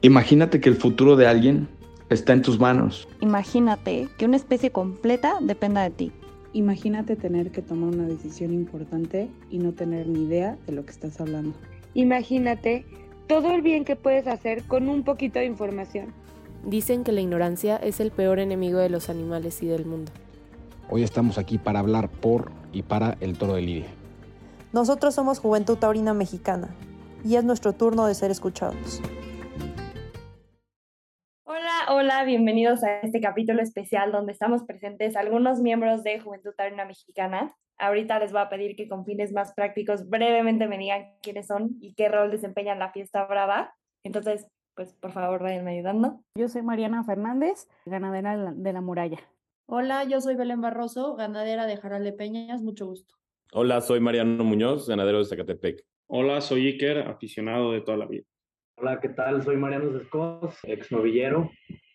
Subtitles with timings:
[0.00, 1.68] Imagínate que el futuro de alguien
[2.08, 3.08] está en tus manos.
[3.20, 6.12] Imagínate que una especie completa dependa de ti.
[6.52, 10.92] Imagínate tener que tomar una decisión importante y no tener ni idea de lo que
[10.92, 11.52] estás hablando.
[11.94, 12.86] Imagínate
[13.26, 16.14] todo el bien que puedes hacer con un poquito de información.
[16.64, 20.12] Dicen que la ignorancia es el peor enemigo de los animales y del mundo.
[20.88, 23.86] Hoy estamos aquí para hablar por y para el toro de Lidia.
[24.72, 26.68] Nosotros somos Juventud Taurina Mexicana
[27.24, 29.02] y es nuestro turno de ser escuchados.
[31.90, 37.50] Hola, bienvenidos a este capítulo especial donde estamos presentes algunos miembros de Juventud Taurina Mexicana.
[37.78, 41.78] Ahorita les voy a pedir que con fines más prácticos brevemente me digan quiénes son
[41.80, 43.74] y qué rol desempeñan la fiesta brava.
[44.04, 46.20] Entonces, pues por favor vayan ayudando.
[46.34, 49.20] Yo soy Mariana Fernández, ganadera de la muralla.
[49.64, 53.14] Hola, yo soy Belén Barroso, ganadera de Jarale Peñas, mucho gusto.
[53.54, 55.86] Hola, soy Mariano Muñoz, ganadero de Zacatepec.
[56.06, 58.24] Hola, soy Iker, aficionado de toda la vida.
[58.80, 59.42] Hola, ¿qué tal?
[59.42, 61.50] Soy Mariano Sescos, ex novillero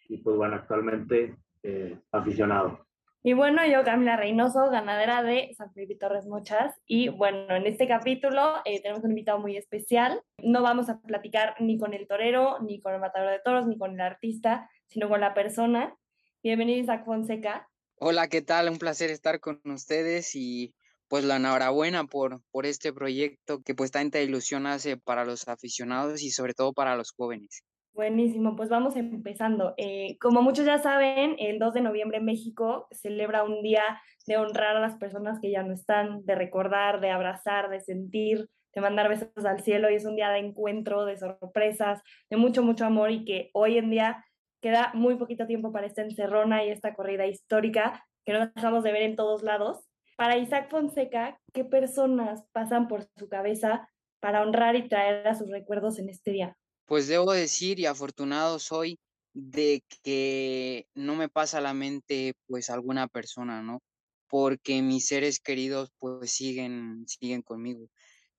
[0.09, 2.85] y pues bueno, actualmente eh, aficionado.
[3.23, 6.75] Y bueno, yo Camila Reynoso, ganadera de San Felipe Torres Muchas.
[6.85, 10.21] Y bueno, en este capítulo eh, tenemos un invitado muy especial.
[10.39, 13.77] No vamos a platicar ni con el torero, ni con el matador de toros, ni
[13.77, 15.95] con el artista, sino con la persona.
[16.43, 17.69] Bienvenido Isaac Fonseca.
[17.95, 18.67] Hola, ¿qué tal?
[18.67, 20.75] Un placer estar con ustedes y
[21.07, 26.21] pues la enhorabuena por, por este proyecto que pues tanta ilusión hace para los aficionados
[26.21, 27.63] y sobre todo para los jóvenes.
[27.93, 29.75] Buenísimo, pues vamos empezando.
[29.77, 33.83] Eh, como muchos ya saben, el 2 de noviembre México celebra un día
[34.25, 38.49] de honrar a las personas que ya no están, de recordar, de abrazar, de sentir,
[38.73, 42.63] de mandar besos al cielo y es un día de encuentro, de sorpresas, de mucho,
[42.63, 44.25] mucho amor y que hoy en día
[44.59, 48.91] queda muy poquito tiempo para esta encerrona y esta corrida histórica que no dejamos de
[48.91, 49.85] ver en todos lados.
[50.17, 55.51] Para Isaac Fonseca, ¿qué personas pasan por su cabeza para honrar y traer a sus
[55.51, 56.57] recuerdos en este día?
[56.85, 58.99] Pues debo decir y afortunado soy
[59.33, 63.79] de que no me pasa a la mente pues alguna persona, ¿no?
[64.27, 67.87] Porque mis seres queridos pues siguen siguen conmigo.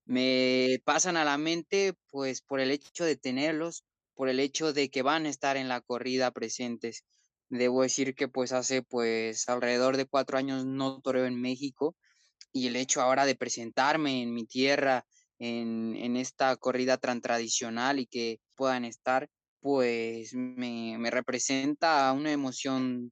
[0.05, 3.85] Me pasan a la mente pues por el hecho de tenerlos,
[4.15, 7.03] por el hecho de que van a estar en la corrida presentes.
[7.49, 11.95] Debo decir que pues hace pues alrededor de cuatro años no toreo en México
[12.51, 15.05] y el hecho ahora de presentarme en mi tierra,
[15.39, 19.29] en, en esta corrida tan tradicional y que puedan estar,
[19.59, 23.11] pues me, me representa una emoción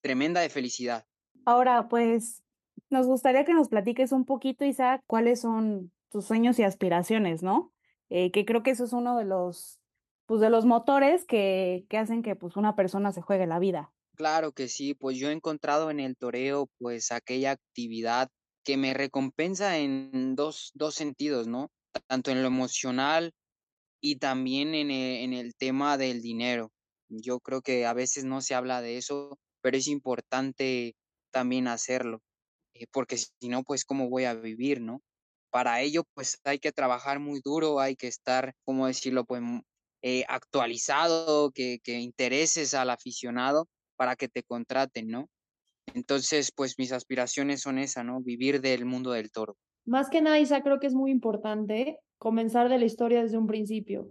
[0.00, 1.04] tremenda de felicidad.
[1.44, 2.42] Ahora, pues
[2.90, 7.72] nos gustaría que nos platiques un poquito, Isaac, cuáles son tus sueños y aspiraciones, ¿no?
[8.10, 9.80] Eh, que creo que eso es uno de los,
[10.32, 13.92] pues, de los motores que, que hacen que pues, una persona se juegue la vida.
[14.16, 18.30] Claro que sí, pues yo he encontrado en el toreo pues aquella actividad
[18.64, 21.70] que me recompensa en dos, dos sentidos, ¿no?
[22.06, 23.34] Tanto en lo emocional
[24.00, 26.70] y también en el, en el tema del dinero.
[27.10, 30.94] Yo creo que a veces no se habla de eso, pero es importante
[31.30, 32.20] también hacerlo,
[32.72, 35.02] eh, porque si no, pues cómo voy a vivir, ¿no?
[35.50, 39.26] Para ello, pues hay que trabajar muy duro, hay que estar, ¿cómo decirlo?
[39.26, 39.42] Pues
[40.02, 45.28] eh, actualizado, que, que intereses al aficionado para que te contraten, ¿no?
[45.94, 48.20] Entonces, pues mis aspiraciones son esa, ¿no?
[48.20, 49.56] Vivir del mundo del toro.
[49.84, 53.46] Más que nada, Isa, creo que es muy importante comenzar de la historia desde un
[53.46, 54.08] principio.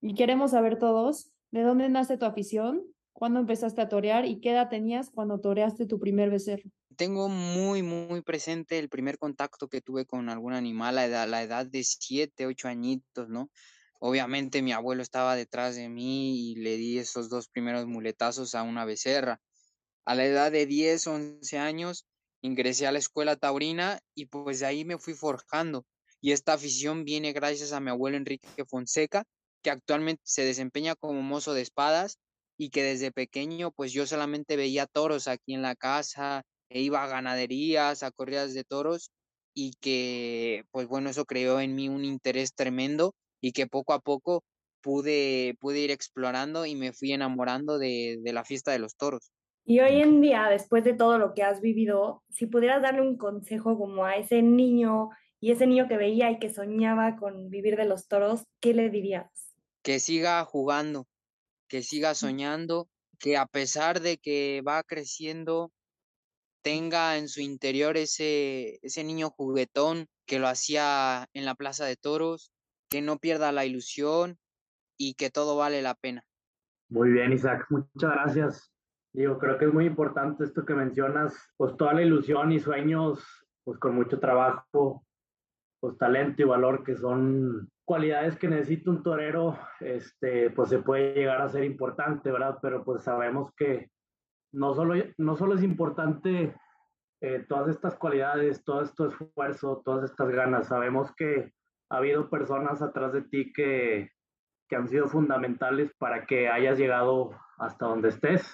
[0.00, 2.82] Y queremos saber todos, ¿de dónde nace tu afición?
[3.12, 4.26] ¿Cuándo empezaste a torear?
[4.26, 6.70] ¿Y qué edad tenías cuando toreaste tu primer becerro?
[6.96, 11.42] Tengo muy, muy presente el primer contacto que tuve con algún animal a edad, la
[11.42, 13.50] edad de siete, ocho añitos, ¿no?
[14.00, 18.62] Obviamente mi abuelo estaba detrás de mí y le di esos dos primeros muletazos a
[18.62, 19.40] una becerra.
[20.04, 22.06] A la edad de 10, 11 años
[22.40, 25.84] ingresé a la escuela taurina y pues de ahí me fui forjando.
[26.20, 29.24] Y esta afición viene gracias a mi abuelo Enrique Fonseca,
[29.62, 32.18] que actualmente se desempeña como mozo de espadas
[32.56, 37.02] y que desde pequeño pues yo solamente veía toros aquí en la casa, e iba
[37.02, 39.10] a ganaderías, a corridas de toros
[39.54, 44.00] y que pues bueno, eso creó en mí un interés tremendo y que poco a
[44.00, 44.44] poco
[44.80, 49.30] pude, pude ir explorando y me fui enamorando de, de la fiesta de los toros.
[49.64, 53.18] Y hoy en día, después de todo lo que has vivido, si pudieras darle un
[53.18, 55.10] consejo como a ese niño
[55.40, 58.88] y ese niño que veía y que soñaba con vivir de los toros, ¿qué le
[58.88, 59.30] dirías?
[59.82, 61.06] Que siga jugando,
[61.68, 65.70] que siga soñando, que a pesar de que va creciendo,
[66.62, 71.96] tenga en su interior ese, ese niño juguetón que lo hacía en la plaza de
[71.96, 72.52] toros,
[72.88, 74.38] que no pierda la ilusión
[74.96, 76.24] y que todo vale la pena.
[76.88, 78.72] Muy bien, Isaac, muchas gracias.
[79.12, 83.24] Digo, creo que es muy importante esto que mencionas, pues toda la ilusión y sueños,
[83.64, 85.04] pues con mucho trabajo,
[85.80, 91.14] pues talento y valor que son cualidades que necesita un torero, este, pues se puede
[91.14, 92.58] llegar a ser importante, ¿verdad?
[92.60, 93.90] Pero pues sabemos que
[94.52, 96.54] no solo, no solo es importante
[97.20, 101.52] eh, todas estas cualidades, todo este esfuerzo, todas estas ganas, sabemos que
[101.90, 104.10] ha habido personas atrás de ti que,
[104.68, 108.46] que han sido fundamentales para que hayas llegado hasta donde estés.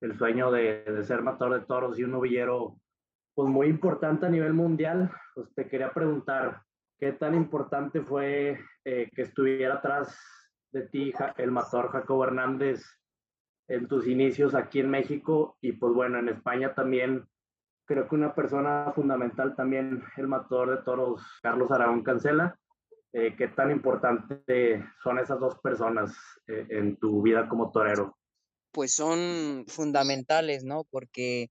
[0.00, 2.76] El sueño de, de ser matador de toros y un novillero,
[3.34, 5.10] pues muy importante a nivel mundial.
[5.34, 6.62] Pues te quería preguntar,
[6.98, 10.18] ¿qué tan importante fue eh, que estuviera atrás
[10.72, 12.84] de ti el matador Jacobo Hernández
[13.68, 15.56] en tus inicios aquí en México?
[15.60, 17.26] Y pues bueno, en España también
[17.86, 22.58] creo que una persona fundamental también, el matador de toros Carlos Aragón Cancela.
[23.12, 26.14] Eh, ¿Qué tan importante son esas dos personas
[26.48, 28.18] eh, en tu vida como torero?
[28.72, 30.84] Pues son fundamentales, ¿no?
[30.90, 31.48] Porque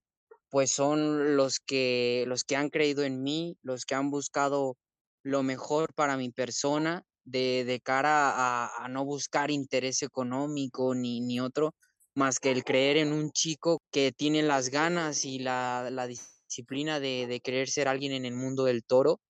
[0.48, 4.76] pues son los que, los que han creído en mí, los que han buscado
[5.24, 11.20] lo mejor para mi persona de, de cara a, a, no buscar interés económico ni,
[11.20, 11.74] ni otro,
[12.16, 16.98] más que el creer en un chico que tiene las ganas y la, la disciplina
[16.98, 19.20] de, de querer ser alguien en el mundo del toro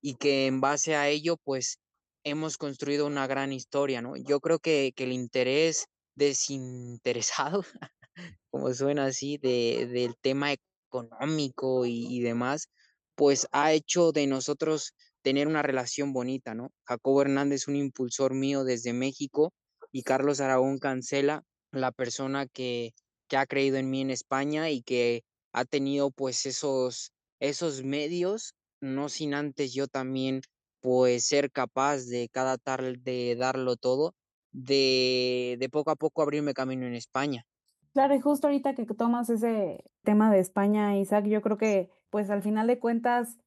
[0.00, 1.78] y que en base a ello, pues
[2.24, 4.16] hemos construido una gran historia, ¿no?
[4.16, 7.64] Yo creo que, que el interés desinteresado,
[8.50, 10.52] como suena así, de, del tema
[10.90, 12.68] económico y, y, demás,
[13.14, 16.70] pues ha hecho de nosotros tener una relación bonita, ¿no?
[16.84, 19.52] Jacobo Hernández, un impulsor mío desde México,
[19.92, 22.92] y Carlos Aragón Cancela, la persona que,
[23.28, 25.22] que ha creído en mí en España y que
[25.52, 30.42] ha tenido pues esos, esos medios no sin antes yo también
[30.80, 34.14] pues ser capaz de cada tarde de darlo todo,
[34.52, 37.44] de, de poco a poco abrirme camino en España.
[37.92, 42.30] Claro, y justo ahorita que tomas ese tema de España, Isaac, yo creo que pues
[42.30, 43.38] al final de cuentas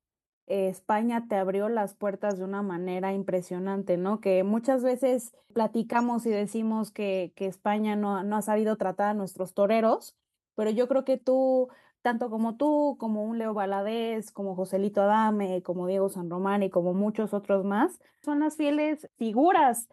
[0.47, 4.19] España te abrió las puertas de una manera impresionante, ¿no?
[4.19, 9.13] Que muchas veces platicamos y decimos que, que España no, no ha sabido tratar a
[9.13, 10.15] nuestros toreros,
[10.56, 11.69] pero yo creo que tú
[12.06, 16.69] tanto como tú, como un Leo Valadez, como Joselito Adame, como Diego San Román y
[16.69, 19.89] como muchos otros más, son las fieles figuras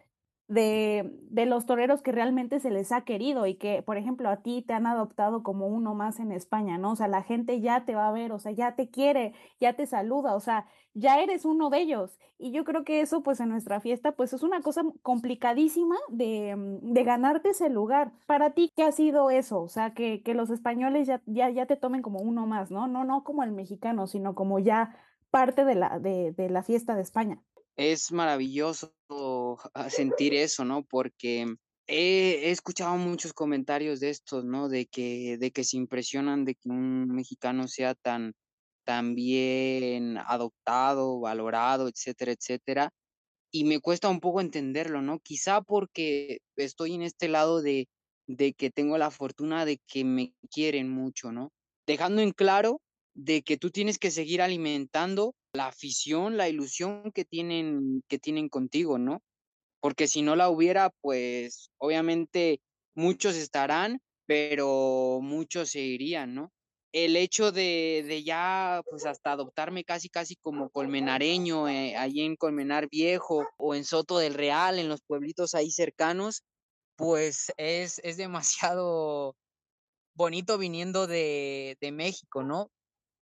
[0.53, 4.37] de, de, los toreros que realmente se les ha querido y que, por ejemplo, a
[4.37, 6.91] ti te han adoptado como uno más en España, ¿no?
[6.91, 9.73] O sea, la gente ya te va a ver, o sea, ya te quiere, ya
[9.73, 12.19] te saluda, o sea, ya eres uno de ellos.
[12.37, 16.55] Y yo creo que eso, pues en nuestra fiesta, pues es una cosa complicadísima de,
[16.81, 18.13] de ganarte ese lugar.
[18.27, 19.61] Para ti, ¿qué ha sido eso?
[19.61, 22.87] O sea, que, que los españoles ya, ya, ya te tomen como uno más, ¿no?
[22.87, 24.95] No, no como el mexicano, sino como ya
[25.31, 27.41] parte de la, de, de la fiesta de España
[27.75, 28.93] es maravilloso
[29.89, 30.83] sentir eso, ¿no?
[30.83, 31.41] Porque
[31.87, 34.69] he, he, escuchado muchos comentarios de estos, ¿no?
[34.69, 38.33] De que, de que se impresionan de que un mexicano sea tan,
[38.83, 42.89] tan bien adoptado, valorado, etcétera, etcétera.
[43.51, 45.19] Y me cuesta un poco entenderlo, ¿no?
[45.19, 47.87] Quizá porque estoy en este lado de,
[48.27, 51.51] de que tengo la fortuna de que me quieren mucho, ¿no?
[51.85, 52.81] Dejando en claro
[53.13, 58.49] de que tú tienes que seguir alimentando la afición, la ilusión que tienen, que tienen
[58.49, 59.21] contigo, ¿no?
[59.83, 62.61] Porque si no la hubiera, pues obviamente
[62.95, 66.53] muchos estarán, pero muchos se irían, ¿no?
[66.93, 72.37] El hecho de, de ya, pues hasta adoptarme casi, casi como colmenareño, eh, ahí en
[72.37, 76.43] Colmenar Viejo o en Soto del Real, en los pueblitos ahí cercanos,
[76.95, 79.35] pues es, es demasiado
[80.15, 82.71] bonito viniendo de, de México, ¿no?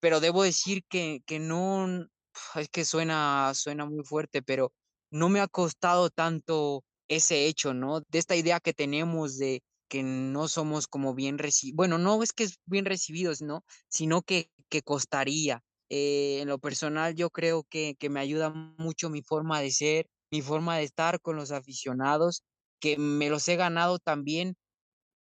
[0.00, 2.06] Pero debo decir que, que no,
[2.54, 4.72] es que suena, suena muy fuerte, pero
[5.14, 8.00] no me ha costado tanto ese hecho, ¿no?
[8.00, 12.32] De esta idea que tenemos de que no somos como bien recibidos, bueno, no es
[12.32, 13.62] que es bien recibidos, ¿no?
[13.88, 15.62] Sino que, que costaría.
[15.88, 20.08] Eh, en lo personal yo creo que, que me ayuda mucho mi forma de ser,
[20.32, 22.42] mi forma de estar con los aficionados,
[22.80, 24.56] que me los he ganado también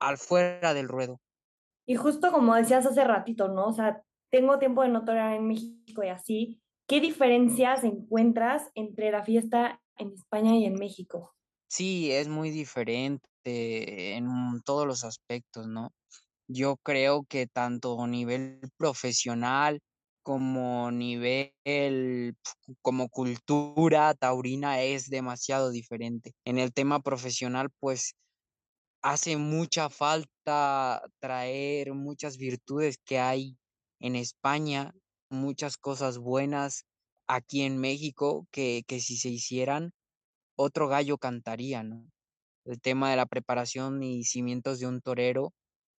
[0.01, 1.21] al fuera del ruedo.
[1.87, 3.67] Y justo como decías hace ratito, ¿no?
[3.67, 9.11] O sea, tengo tiempo de no torear en México y así, ¿Qué diferencias encuentras entre
[9.11, 11.35] la fiesta en España y en México?
[11.71, 14.27] Sí, es muy diferente en
[14.65, 15.91] todos los aspectos, ¿no?
[16.49, 19.81] Yo creo que tanto nivel profesional
[20.23, 22.37] como nivel
[22.83, 26.33] como cultura taurina es demasiado diferente.
[26.47, 28.15] En el tema profesional, pues
[29.03, 33.57] hace mucha falta traer muchas virtudes que hay
[34.01, 34.93] en España
[35.31, 36.85] muchas cosas buenas
[37.35, 39.93] aquí en México que, que si se hicieran,
[40.57, 42.05] otro gallo cantaría, ¿no?
[42.65, 45.53] El tema de la preparación y cimientos de un torero,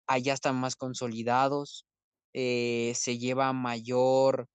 [0.07, 1.87] allá están más consolidados,
[2.35, 4.47] eh, se lleva mayor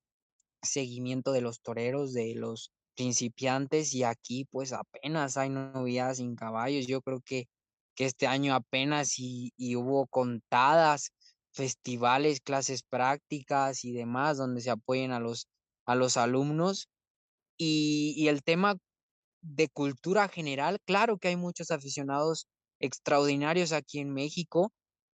[0.61, 6.87] seguimiento de los toreros, de los, principiantes y aquí pues apenas hay novilladas sin caballos.
[6.87, 7.47] Yo creo que,
[7.95, 11.11] que este año apenas y hubo contadas
[11.51, 15.47] festivales, clases prácticas y demás donde se apoyen a los,
[15.87, 16.89] a los alumnos.
[17.57, 18.77] Y, y el tema
[19.41, 22.47] de cultura general, claro que hay muchos aficionados
[22.79, 24.71] extraordinarios aquí en México,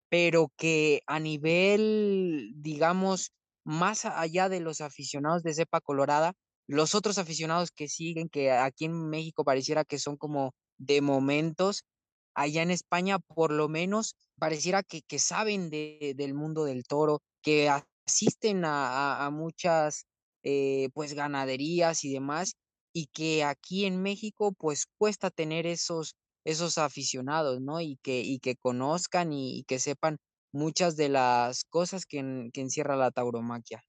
[0.09, 3.33] pero que a nivel, digamos,
[3.65, 6.35] más allá de los aficionados de cepa colorada,
[6.67, 11.85] los otros aficionados que siguen, que aquí en México pareciera que son como de momentos,
[12.35, 17.23] allá en España por lo menos pareciera que, que saben de, del mundo del toro,
[17.43, 17.69] que
[18.07, 20.07] asisten a, a, a muchas
[20.43, 22.55] eh, pues ganaderías y demás,
[22.93, 27.81] y que aquí en México pues cuesta tener esos, esos aficionados, ¿no?
[27.81, 30.17] Y que, y que conozcan y, y que sepan
[30.53, 33.83] muchas de las cosas que, que encierra la tauromaquia.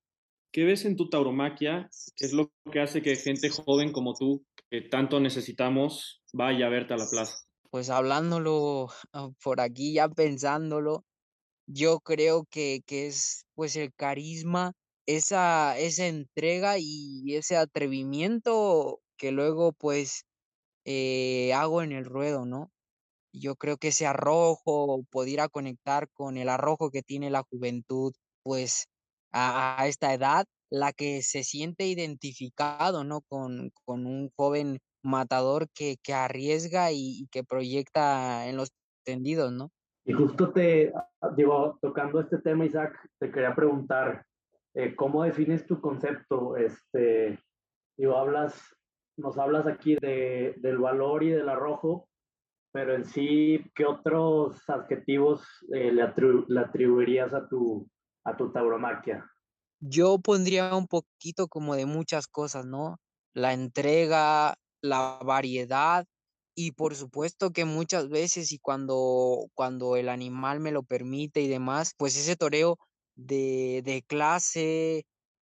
[0.54, 1.90] ¿Qué ves en tu tauromaquia?
[2.16, 6.70] ¿Qué es lo que hace que gente joven como tú, que tanto necesitamos, vaya a
[6.70, 7.38] verte a la plaza?
[7.70, 8.90] Pues hablándolo
[9.42, 11.06] por aquí, ya pensándolo,
[11.68, 14.74] yo creo que, que es pues el carisma,
[15.16, 20.26] esa, esa entrega y ese atrevimiento que luego pues
[20.86, 22.72] eh, hago en el ruedo, ¿no?
[23.34, 28.14] Yo creo que ese arrojo, pudiera conectar con el arrojo que tiene la juventud,
[28.44, 28.88] pues
[29.32, 33.22] a, esta edad, la que se siente identificado, ¿no?
[33.22, 38.72] Con, con un joven matador que, que arriesga y, y, que proyecta en los
[39.06, 39.72] tendidos, ¿no?
[40.06, 40.92] Y justo te,
[41.38, 44.26] digo, tocando este tema, Isaac, te quería preguntar,
[44.74, 46.56] eh, ¿cómo defines tu concepto?
[46.58, 47.40] Este,
[47.98, 48.54] digo, hablas,
[49.18, 52.08] nos hablas aquí de, del valor y del arrojo,
[52.72, 57.90] pero en sí, ¿qué otros adjetivos eh, le, atribu le, atribuirías a tu,
[58.26, 59.30] a tu tauromaquia?
[59.82, 62.98] Yo pondría un poquito como de muchas cosas, ¿no?
[63.34, 66.06] La entrega, la variedad
[66.56, 71.48] y por supuesto que muchas veces y cuando, cuando el animal me lo permite y
[71.48, 72.78] demás, pues ese toreo
[73.16, 75.06] de, de clase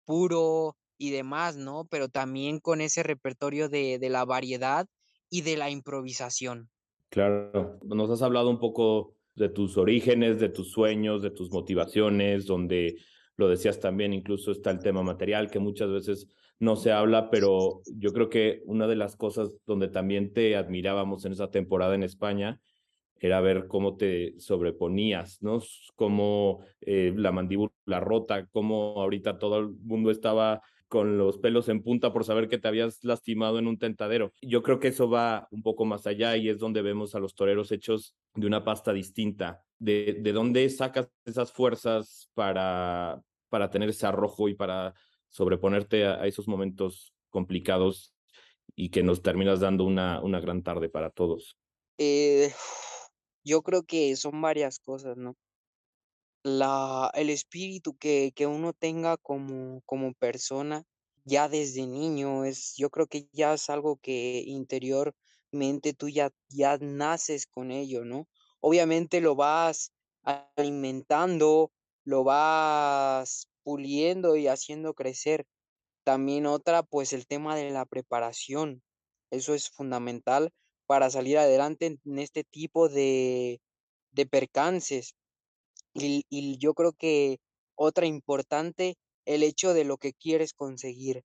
[0.05, 1.85] puro y demás, ¿no?
[1.89, 4.87] Pero también con ese repertorio de, de la variedad
[5.29, 6.69] y de la improvisación.
[7.09, 12.45] Claro, nos has hablado un poco de tus orígenes, de tus sueños, de tus motivaciones,
[12.45, 12.97] donde
[13.35, 16.27] lo decías también, incluso está el tema material que muchas veces
[16.59, 21.25] no se habla, pero yo creo que una de las cosas donde también te admirábamos
[21.25, 22.61] en esa temporada en España
[23.23, 25.61] era ver cómo te sobreponías, ¿no?
[25.95, 31.81] Cómo eh, la mandíbula rota, cómo ahorita todo el mundo estaba con los pelos en
[31.81, 34.33] punta por saber que te habías lastimado en un tentadero.
[34.41, 37.33] Yo creo que eso va un poco más allá y es donde vemos a los
[37.33, 39.63] toreros hechos de una pasta distinta.
[39.79, 44.93] ¿De, de dónde sacas esas fuerzas para, para tener ese arrojo y para
[45.29, 48.13] sobreponerte a, esos momentos complicados
[48.75, 51.57] y que nos terminas dando una, una gran tarde para todos?
[51.97, 52.51] Eh,
[53.43, 55.35] yo creo que son varias cosas, ¿no?
[56.43, 60.83] La, el espíritu que, que uno tenga como, como persona
[61.25, 66.77] ya desde niño es, yo creo que ya es algo que interiormente tú ya, ya
[66.77, 68.27] naces con ello, ¿no?
[68.59, 69.91] Obviamente lo vas
[70.23, 71.71] alimentando,
[72.03, 75.45] lo vas puliendo y haciendo crecer.
[76.03, 78.83] También otra, pues el tema de la preparación.
[79.31, 80.51] Eso es fundamental
[80.85, 83.61] para salir adelante en este tipo de,
[84.13, 85.15] de percances.
[85.93, 87.39] Y, yo creo que
[87.75, 91.23] otra importante, el hecho de lo que quieres conseguir.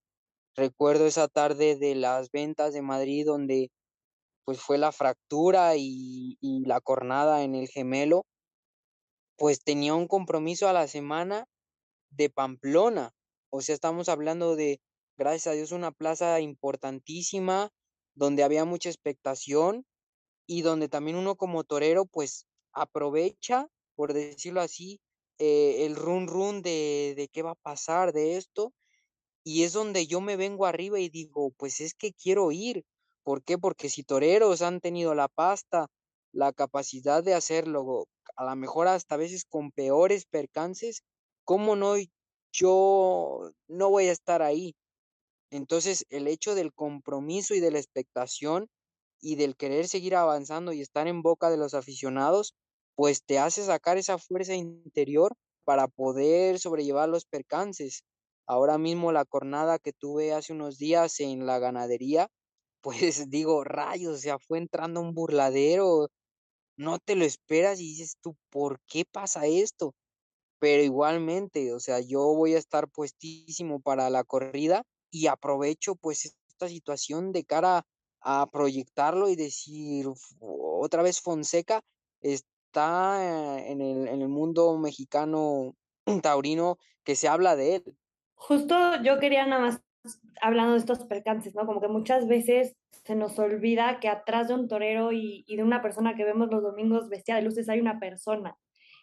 [0.57, 3.71] Recuerdo esa tarde de las ventas de Madrid donde
[4.45, 8.25] pues fue la fractura y, y la cornada en el gemelo,
[9.37, 11.47] pues tenía un compromiso a la semana
[12.11, 13.13] de Pamplona.
[13.51, 14.81] O sea, estamos hablando de,
[15.19, 17.71] gracias a Dios, una plaza importantísima,
[18.19, 19.87] donde había mucha expectación
[20.47, 25.01] y donde también uno como torero, pues aprovecha, por decirlo así,
[25.39, 28.73] eh, el run run de, de qué va a pasar de esto.
[29.45, 32.85] Y es donde yo me vengo arriba y digo, pues es que quiero ir.
[33.23, 33.59] ¿Por qué?
[33.59, 35.89] Porque si toreros han tenido la pasta,
[36.33, 38.07] la capacidad de hacerlo,
[38.37, 41.03] a lo mejor hasta a veces con peores percances,
[41.45, 41.95] ¿cómo no
[42.53, 44.75] yo no voy a estar ahí?
[45.51, 48.69] Entonces, el hecho del compromiso y de la expectación
[49.21, 52.55] y del querer seguir avanzando y estar en boca de los aficionados,
[52.95, 58.03] pues te hace sacar esa fuerza interior para poder sobrellevar los percances.
[58.47, 62.29] Ahora mismo la cornada que tuve hace unos días en la ganadería,
[62.83, 66.09] pues digo, rayos, o sea, fue entrando un burladero,
[66.77, 69.95] no te lo esperas y dices tú, ¿por qué pasa esto?
[70.61, 76.35] Pero igualmente, o sea, yo voy a estar puestísimo para la corrida y aprovecho pues
[76.49, 77.87] esta situación de cara
[78.21, 80.07] a proyectarlo y decir,
[80.41, 81.83] otra vez Fonseca
[82.21, 85.75] está en el, en el mundo mexicano
[86.23, 87.97] taurino que se habla de él.
[88.35, 89.83] Justo yo quería nada más
[90.41, 91.67] hablando de estos percances, ¿no?
[91.67, 95.63] Como que muchas veces se nos olvida que atrás de un torero y, y, de
[95.63, 98.57] una persona que vemos los domingos vestida de luces hay una persona.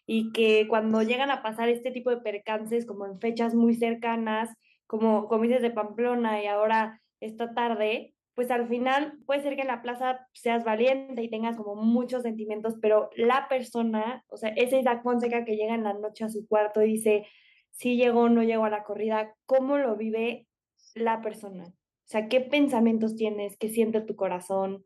[0.06, 4.50] Y que cuando llegan a pasar este tipo de percances, como en fechas muy cercanas,
[4.88, 9.62] como, como dices de Pamplona y ahora esta tarde, pues al final puede ser que
[9.62, 14.50] en la plaza seas valiente y tengas como muchos sentimientos, pero la persona, o sea,
[14.50, 17.26] ese Isaac Fonseca que llega en la noche a su cuarto y dice,
[17.72, 20.48] si llegó o no llegó a la corrida, ¿cómo lo vive
[20.96, 21.64] la persona?
[21.66, 23.58] O sea, ¿qué pensamientos tienes?
[23.58, 24.84] ¿Qué siente tu corazón?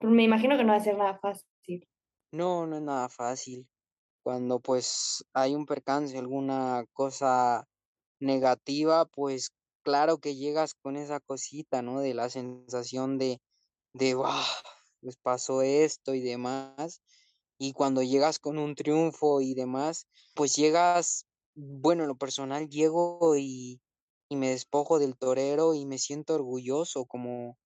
[0.00, 1.88] Me imagino que no va a ser nada fácil.
[2.32, 3.68] No, no es nada fácil.
[4.22, 7.68] Cuando pues hay un percance, alguna cosa
[8.22, 9.52] negativa, pues
[9.82, 12.00] claro que llegas con esa cosita, ¿no?
[12.00, 13.40] De la sensación de,
[13.92, 14.30] de, wow,
[15.00, 17.02] pues pasó esto y demás.
[17.58, 23.36] Y cuando llegas con un triunfo y demás, pues llegas, bueno, en lo personal llego
[23.36, 23.80] y,
[24.28, 27.58] y me despojo del torero y me siento orgulloso como,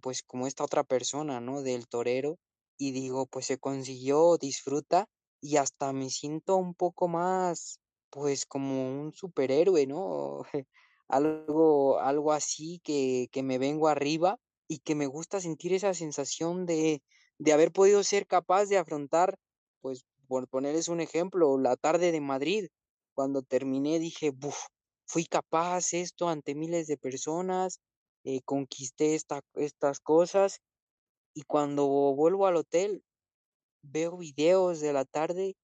[0.00, 1.62] pues como esta otra persona, ¿no?
[1.62, 2.38] Del torero.
[2.78, 5.08] Y digo, pues se consiguió, disfruta
[5.40, 10.42] y hasta me siento un poco más, pues como un superhéroe, ¿no?
[11.08, 14.38] algo, algo así que, que me vengo arriba
[14.68, 17.02] y que me gusta sentir esa sensación de,
[17.38, 19.38] de haber podido ser capaz de afrontar,
[19.80, 22.68] pues por ponerles un ejemplo, la tarde de Madrid.
[23.14, 24.58] Cuando terminé dije, Buf,
[25.06, 27.80] fui capaz esto ante miles de personas,
[28.24, 30.60] eh, conquisté esta, estas cosas
[31.34, 33.02] y cuando vuelvo al hotel
[33.82, 35.56] veo videos de la tarde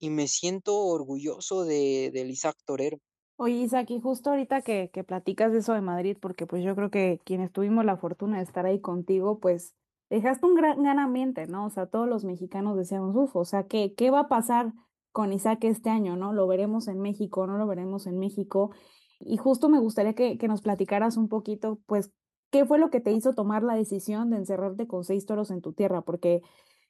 [0.00, 2.98] y me siento orgulloso de, del Isaac Torero.
[3.36, 6.74] Oye, Isaac, y justo ahorita que, que platicas de eso de Madrid, porque pues yo
[6.74, 9.74] creo que quienes tuvimos la fortuna de estar ahí contigo, pues
[10.10, 11.66] dejaste un gran, gran ambiente, ¿no?
[11.66, 14.72] O sea, todos los mexicanos decíamos, uff, o sea, ¿qué, ¿qué va a pasar
[15.12, 16.32] con Isaac este año, ¿no?
[16.32, 18.72] ¿Lo veremos en México, no lo veremos en México?
[19.20, 22.10] Y justo me gustaría que, que nos platicaras un poquito, pues,
[22.50, 25.62] ¿qué fue lo que te hizo tomar la decisión de encerrarte con seis toros en
[25.62, 26.02] tu tierra?
[26.02, 26.42] Porque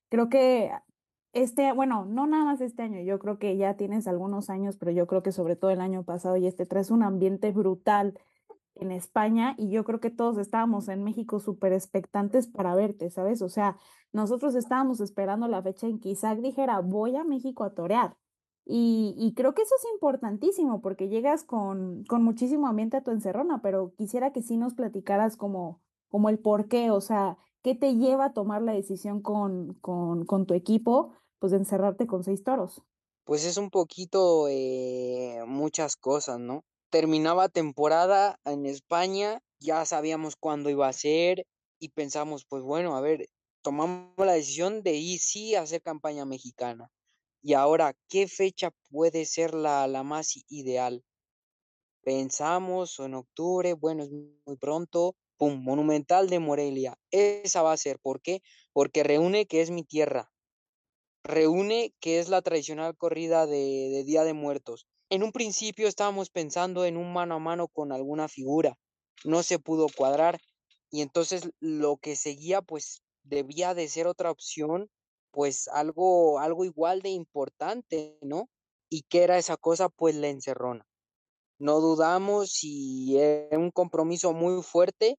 [0.08, 0.70] creo que
[1.32, 4.90] este, bueno, no nada más este año, yo creo que ya tienes algunos años, pero
[4.90, 8.18] yo creo que sobre todo el año pasado y este traes un ambiente brutal
[8.74, 13.42] en España y yo creo que todos estábamos en México súper expectantes para verte, ¿sabes?
[13.42, 13.76] O sea,
[14.12, 18.16] nosotros estábamos esperando la fecha en que Isaac dijera, voy a México a torear.
[18.64, 23.10] Y, y creo que eso es importantísimo porque llegas con, con muchísimo ambiente a tu
[23.10, 27.74] encerrona, pero quisiera que sí nos platicaras como, como el por qué, o sea, ¿qué
[27.74, 31.12] te lleva a tomar la decisión con, con, con tu equipo?
[31.40, 32.82] Pues de encerrarte con seis toros?
[33.24, 36.64] Pues es un poquito eh, muchas cosas, ¿no?
[36.90, 41.46] Terminaba temporada en España, ya sabíamos cuándo iba a ser
[41.78, 43.26] y pensamos, pues bueno, a ver,
[43.62, 46.90] tomamos la decisión de ir sí a hacer campaña mexicana.
[47.42, 51.04] Y ahora, ¿qué fecha puede ser la, la más ideal?
[52.02, 56.98] Pensamos en octubre, bueno, es muy pronto, pum, Monumental de Morelia.
[57.10, 58.42] Esa va a ser, ¿por qué?
[58.72, 60.30] Porque reúne que es mi tierra,
[61.24, 64.86] reúne, que es la tradicional corrida de, Día de Muertos.
[65.10, 68.78] En un principio estábamos pensando en un mano a mano con alguna figura,
[69.24, 70.40] no se pudo cuadrar
[70.90, 74.88] y entonces lo que seguía pues debía de ser otra opción,
[75.30, 78.48] pues algo, algo igual de importante, ¿no?
[78.88, 79.88] ¿Y qué era esa cosa?
[79.88, 80.86] Pues la encerrona.
[81.58, 85.18] No dudamos y era un compromiso muy fuerte,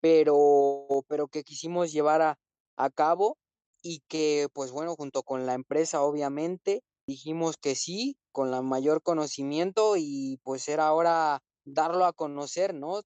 [0.00, 2.38] pero, pero que quisimos llevar
[2.76, 3.36] a cabo
[3.82, 9.02] y que pues bueno, junto con la empresa obviamente dijimos que sí, con la mayor
[9.02, 13.02] conocimiento y pues era ahora darlo a conocer, ¿no?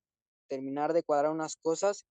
[0.48, 2.04] Terminar de cuadrar unas cosas,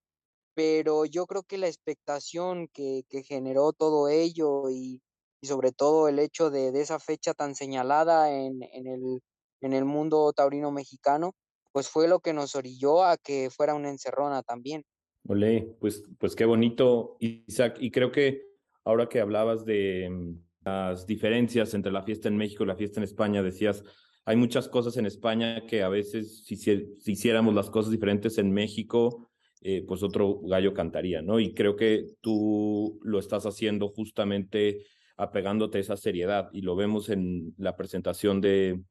[0.54, 5.02] pero yo creo que la expectación que, que generó todo ello y,
[5.40, 9.22] y, sobre todo el hecho de, de esa fecha tan señalada en, en, el,
[9.60, 11.32] en el mundo taurino mexicano,
[11.72, 14.84] pues fue lo que nos orilló a que fuera una encerrona también.
[15.26, 18.53] Olé, pues, pues qué bonito, Isaac, y creo que
[18.84, 23.00] ahora que hablabas de mm, las diferencias entre la fiesta en México y la fiesta
[23.00, 23.84] en España, decías,
[24.24, 28.50] hay muchas cosas en España que a veces si, si hiciéramos las cosas diferentes en
[28.52, 31.40] México, eh, pues otro gallo cantaría, ¿no?
[31.40, 34.84] Y creo que tú lo estás haciendo justamente
[35.16, 38.82] apegándote a esa seriedad y lo vemos en la presentación de,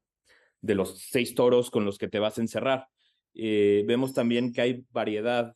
[0.60, 2.88] de los seis toros con los que te vas a encerrar.
[3.34, 5.54] Eh, vemos también que hay variedad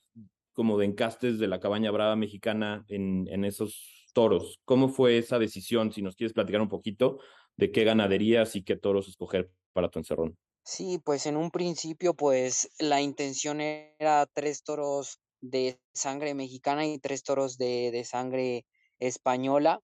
[0.52, 4.58] como de encastes de la cabaña brava mexicana en, en esos toros.
[4.64, 5.92] ¿Cómo fue esa decisión?
[5.92, 7.20] Si nos quieres platicar un poquito
[7.56, 10.36] de qué ganaderías y qué toros escoger para tu encerrón.
[10.64, 16.98] Sí, pues en un principio, pues la intención era tres toros de sangre mexicana y
[16.98, 18.66] tres toros de, de sangre
[18.98, 19.78] española.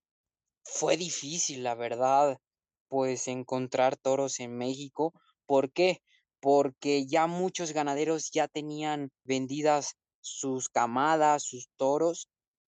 [0.65, 2.39] Fue difícil, la verdad,
[2.89, 5.13] pues encontrar toros en México.
[5.47, 6.01] ¿Por qué?
[6.41, 12.29] Porque ya muchos ganaderos ya tenían vendidas sus camadas, sus toros.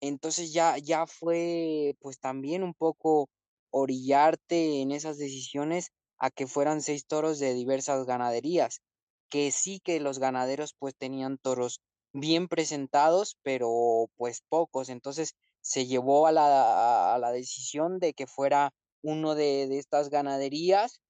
[0.09, 3.31] Entonces ya, ya fue pues también un poco
[3.71, 8.83] orillarte en esas decisiones a que fueran seis toros de diversas ganaderías,
[9.31, 11.81] que sí que los ganaderos pues tenían toros
[12.12, 14.90] bien presentados, pero pues pocos.
[14.90, 20.11] Entonces se llevó a la, a la decisión de que fuera uno de, de estas
[20.11, 21.01] ganaderías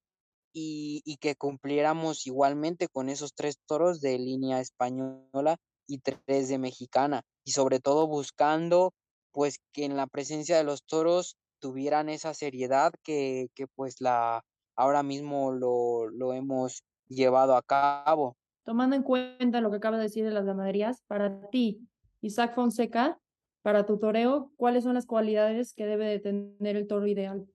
[0.53, 5.57] y, y, que cumpliéramos igualmente con esos tres toros de línea española
[5.89, 7.25] y tres de mexicana.
[7.45, 8.93] Y sobre todo buscando
[9.33, 14.43] pues que en la presencia de los toros tuvieran esa seriedad que, que pues la
[14.77, 18.37] ahora mismo lo, lo hemos llevado a cabo.
[18.65, 21.87] Tomando en cuenta lo que acaba de decir de las ganaderías, para ti,
[22.21, 23.19] Isaac Fonseca,
[23.63, 27.47] para tu toreo, ¿cuáles son las cualidades que debe de tener el toro ideal?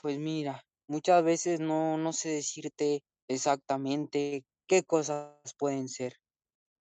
[0.00, 6.14] Pues mira, muchas veces no, no sé decirte exactamente qué cosas pueden ser.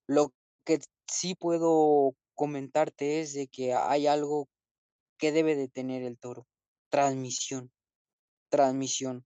[0.08, 0.32] Lo
[0.66, 4.50] que sí puedo comentarte es de que hay algo
[5.18, 6.48] que debe de tener el toro.
[6.90, 7.72] Transmisión.
[8.50, 9.26] Transmisión.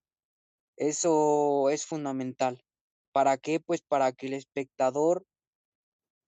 [0.77, 2.63] Eso es fundamental.
[3.11, 3.59] ¿Para qué?
[3.59, 5.25] Pues para que el espectador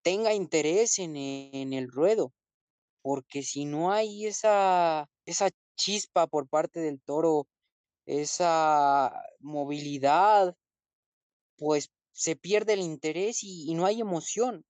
[0.04, 2.34] tenga interés en, el ruedo.
[3.02, 7.48] Porque si no hay esa, esa chispa por parte del toro,
[8.06, 10.56] esa movilidad,
[11.58, 14.66] pues se pierde el interés y no hay emoción.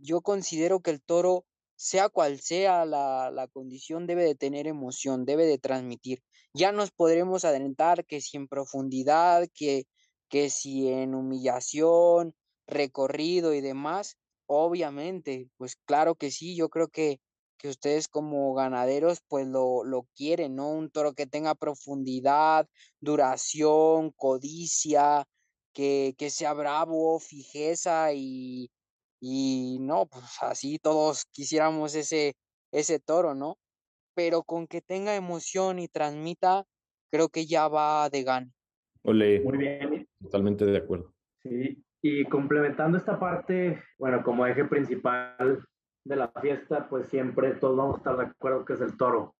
[0.00, 1.44] Yo considero que el toro
[1.76, 6.22] sea cual sea la, la, condición, debe de tener emoción, debe de transmitir.
[6.54, 9.84] Ya nos podremos adelantar que si en profundidad, que,
[10.28, 12.34] que si en humillación,
[12.66, 17.20] recorrido y demás, obviamente, pues claro que sí, yo creo que,
[17.58, 20.70] que ustedes como ganaderos pues lo, lo quieren, ¿no?
[20.70, 22.68] Un toro que tenga profundidad,
[23.00, 25.24] duración, codicia,
[25.72, 28.70] que, que sea bravo, fijeza y,
[29.20, 32.34] y no, pues así todos quisiéramos ese,
[32.72, 33.58] ese toro, ¿no?
[34.14, 36.64] Pero con que tenga emoción y transmita,
[37.10, 38.50] creo que ya va de gana.
[39.02, 40.08] Ole, Muy bien.
[40.20, 41.14] totalmente de acuerdo.
[41.42, 45.64] Sí, y complementando esta parte, bueno, como eje principal
[46.04, 49.34] de la fiesta, pues siempre todos vamos a estar de acuerdo que es el toro.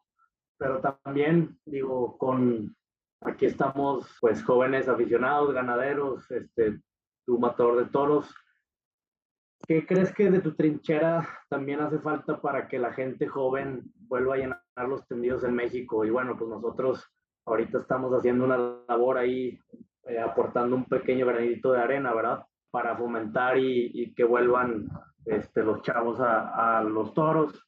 [0.59, 2.77] Pero también, digo, con,
[3.23, 6.81] aquí estamos pues jóvenes aficionados, ganaderos, este,
[7.25, 8.35] tu matador de toros,
[9.67, 14.35] ¿Qué crees que de tu trinchera también hace falta para que la gente joven vuelva
[14.35, 16.05] a llenar los tendidos en México?
[16.05, 17.09] Y bueno, pues nosotros
[17.47, 19.59] ahorita estamos haciendo una labor ahí,
[20.05, 22.45] eh, aportando un pequeño granito de arena, ¿verdad?
[22.71, 24.89] Para fomentar y, que vuelvan
[25.25, 27.67] este, los chavos a, a, los toros.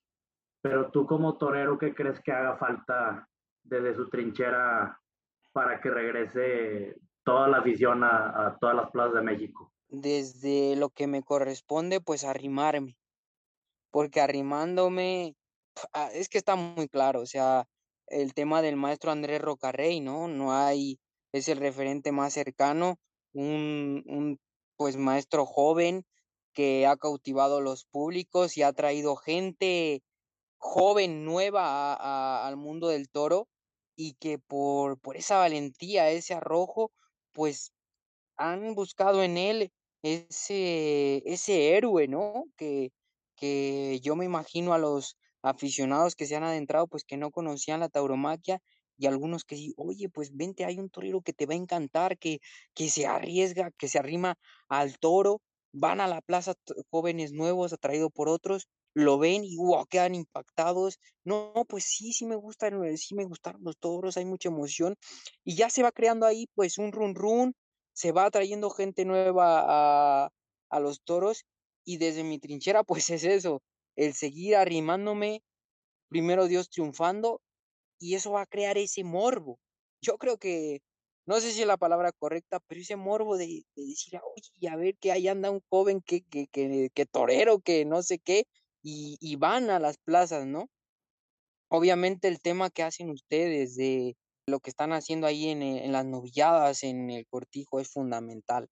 [0.61, 3.29] Pero tú como torero, ¿qué crees que haga falta
[3.63, 4.99] desde su trinchera
[5.53, 9.72] para que regrese toda la afición a, a todas las plazas de México?
[9.93, 12.97] Desde lo que me corresponde, pues arrimarme,
[13.91, 15.37] porque arrimándome,
[15.93, 17.67] ah, es que está muy claro, o sea,
[18.09, 20.29] el tema del maestro Andrés Rocarrey, ¿no?
[20.29, 20.99] No hay,
[21.33, 22.99] es el referente más cercano,
[23.35, 24.41] un, un
[24.77, 26.05] pues maestro joven
[26.55, 30.03] que ha cautivado los públicos y ha traído gente
[30.59, 33.49] joven, nueva al mundo del toro
[33.95, 36.93] y que por, por esa valentía, ese arrojo,
[37.33, 37.73] pues
[38.37, 42.45] han buscado en él ese, ese héroe, ¿no?
[42.57, 42.91] Que,
[43.37, 47.81] que yo me imagino a los aficionados que se han adentrado, pues que no conocían
[47.81, 48.61] la tauromaquia
[48.97, 52.19] y algunos que sí, oye, pues vente, hay un torero que te va a encantar,
[52.19, 52.38] que,
[52.75, 54.37] que se arriesga, que se arrima
[54.69, 55.41] al toro,
[55.73, 56.55] van a la plaza
[56.91, 60.99] jóvenes nuevos atraídos por otros, lo ven y wow, quedan impactados.
[61.25, 64.95] No, pues sí, sí me gustan, sí me gustaron los toros, hay mucha emoción
[65.45, 67.55] y ya se va creando ahí pues un run run,
[67.93, 70.31] se va trayendo gente nueva a,
[70.71, 71.45] a los toros
[71.85, 73.63] y desde mi trinchera pues es eso,
[73.97, 75.43] el seguir arrimándome,
[76.09, 77.41] primero Dios triunfando
[77.99, 79.59] y eso va a crear ese morbo.
[80.01, 80.81] Yo creo que,
[81.27, 84.77] no sé si es la palabra correcta, pero ese morbo de, de decir, oye, a
[84.77, 88.45] ver que ahí anda un joven que, que, que, que torero, que no sé qué,
[88.83, 90.69] y, y van a las plazas, ¿no?
[91.69, 96.05] Obviamente el tema que hacen ustedes de lo que están haciendo ahí en, en, las
[96.05, 98.69] novilladas, en el cortijo, es fundamental.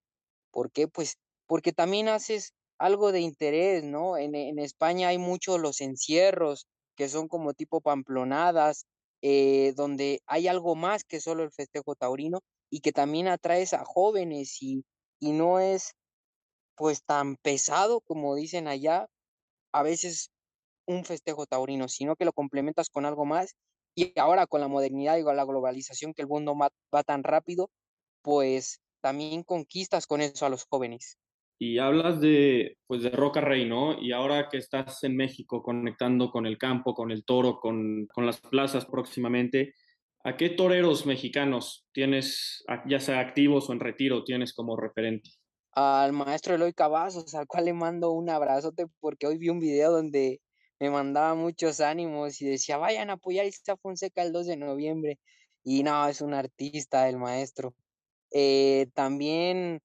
[0.50, 0.88] ¿Por qué?
[0.88, 4.16] Pues porque también haces algo de interés, ¿no?
[4.16, 8.86] En, España hay muchos los encierros, que son como tipo pamplonadas,
[9.22, 13.84] eh, donde hay algo más que solo el festejo taurino y que también atraes a
[13.84, 14.84] jóvenes y,
[15.20, 15.92] y no es
[16.76, 19.06] pues tan pesado como dicen allá,
[19.72, 20.30] a veces
[20.86, 23.54] un festejo taurino, sino que lo complementas con algo más.
[23.94, 27.70] Y ahora con la modernidad y con la globalización que el mundo va tan rápido,
[28.22, 31.18] pues también conquistas con eso a los jóvenes.
[31.58, 34.00] Y hablas de, pues de Roca Rey, ¿no?
[34.00, 38.24] Y ahora que estás en México conectando con el campo, con el toro, con, con
[38.24, 39.74] las plazas próximamente,
[40.24, 45.30] ¿a qué toreros mexicanos tienes, ya sea activos o en retiro, tienes como referente?
[45.72, 49.92] Al maestro Eloy Cavazos, al cual le mando un abrazote porque hoy vi un video
[49.92, 50.40] donde
[50.80, 54.56] me mandaba muchos ánimos y decía, vayan a apoyar a Isa Fonseca el 2 de
[54.56, 55.18] noviembre.
[55.62, 57.74] Y no, es un artista el maestro.
[58.32, 59.80] Eh, también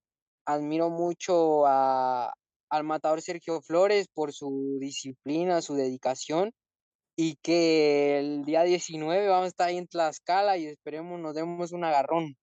[0.46, 2.34] admiro mucho a,
[2.70, 6.54] al matador Sergio Flores por su disciplina, su dedicación
[7.18, 11.74] y que el día 19 vamos a estar ahí en Tlaxcala y esperemos nos demos
[11.74, 12.38] un agarrón.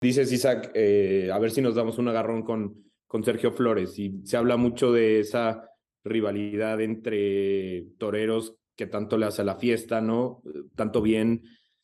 [0.00, 4.20] Dices, Isaac, eh, a ver si nos damos un agarrón con, con Sergio Flores y
[4.24, 5.68] se habla mucho de esa
[6.04, 10.42] rivalidad entre toreros que tanto le hace a la fiesta, ¿no?
[10.74, 11.42] Tanto bien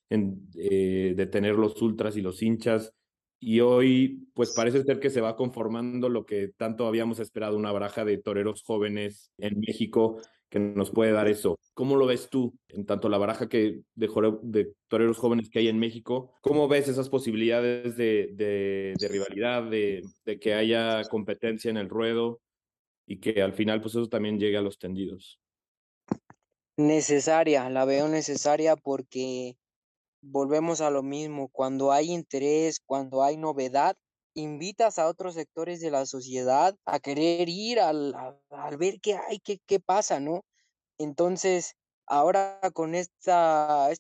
[0.09, 2.95] en, eh, de tener los ultras y los hinchas
[3.43, 7.73] y hoy pues parece ser que se va conformando lo que tanto habíamos esperado, una
[7.73, 11.59] baraja de toreros jóvenes en México que nos puede dar eso.
[11.75, 15.69] ¿Cómo lo ves tú en tanto la baraja que de, de toreros jóvenes que hay
[15.69, 16.35] en México?
[16.43, 20.03] ¿Cómo ves esas posibilidades de, rivalidad, de,
[20.41, 22.41] que haya competencia en el ruedo
[23.11, 25.41] y que al final pues eso también llegue a los tendidos?
[26.77, 29.57] Necesaria, la veo necesaria porque
[30.23, 33.97] volvemos a lo mismo, cuando hay interés, cuando hay novedad,
[34.35, 38.15] invitas a otros sectores de la sociedad a querer ir al,
[38.49, 40.45] al ver qué hay, qué, qué pasa, ¿no?
[40.97, 41.75] Entonces,
[42.07, 43.91] ahora con esta,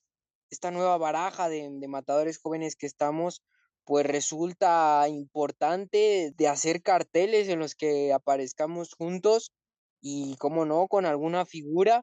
[0.51, 3.42] esta nueva baraja de, de matadores jóvenes que estamos,
[3.85, 9.53] pues resulta importante de hacer carteles en los que aparezcamos juntos
[10.01, 12.03] y, como no, con alguna figura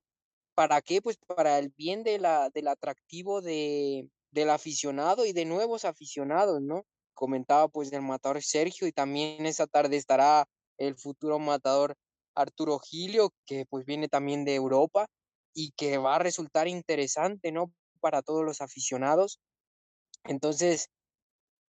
[0.58, 1.04] ¿Para qué?
[1.04, 6.63] Pues para el bien de la, del atractivo de, del aficionado y de nuevos aficionados,
[6.63, 6.84] ¿no?
[7.13, 10.48] Comentaba pues del matador Sergio y también esa tarde estará
[10.80, 11.94] el futuro matador
[12.34, 15.06] Arturo Gilio, que pues viene también de Europa
[15.54, 17.72] y que va a resultar interesante, ¿no?
[18.00, 19.40] Para todos los aficionados.
[20.24, 20.90] Entonces,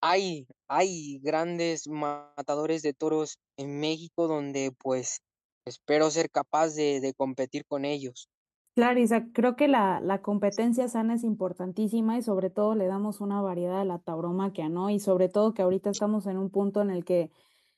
[0.02, 5.20] hay, hay grandes matadores de toros en México donde pues
[5.64, 8.28] espero ser capaz de, de competir con ellos.
[8.74, 9.00] Claro,
[9.34, 13.80] creo que la, la competencia sana es importantísima y sobre todo le damos una variedad
[13.80, 14.88] a la tauromaquia, ¿no?
[14.88, 17.30] Y sobre todo que ahorita estamos en un punto en el que,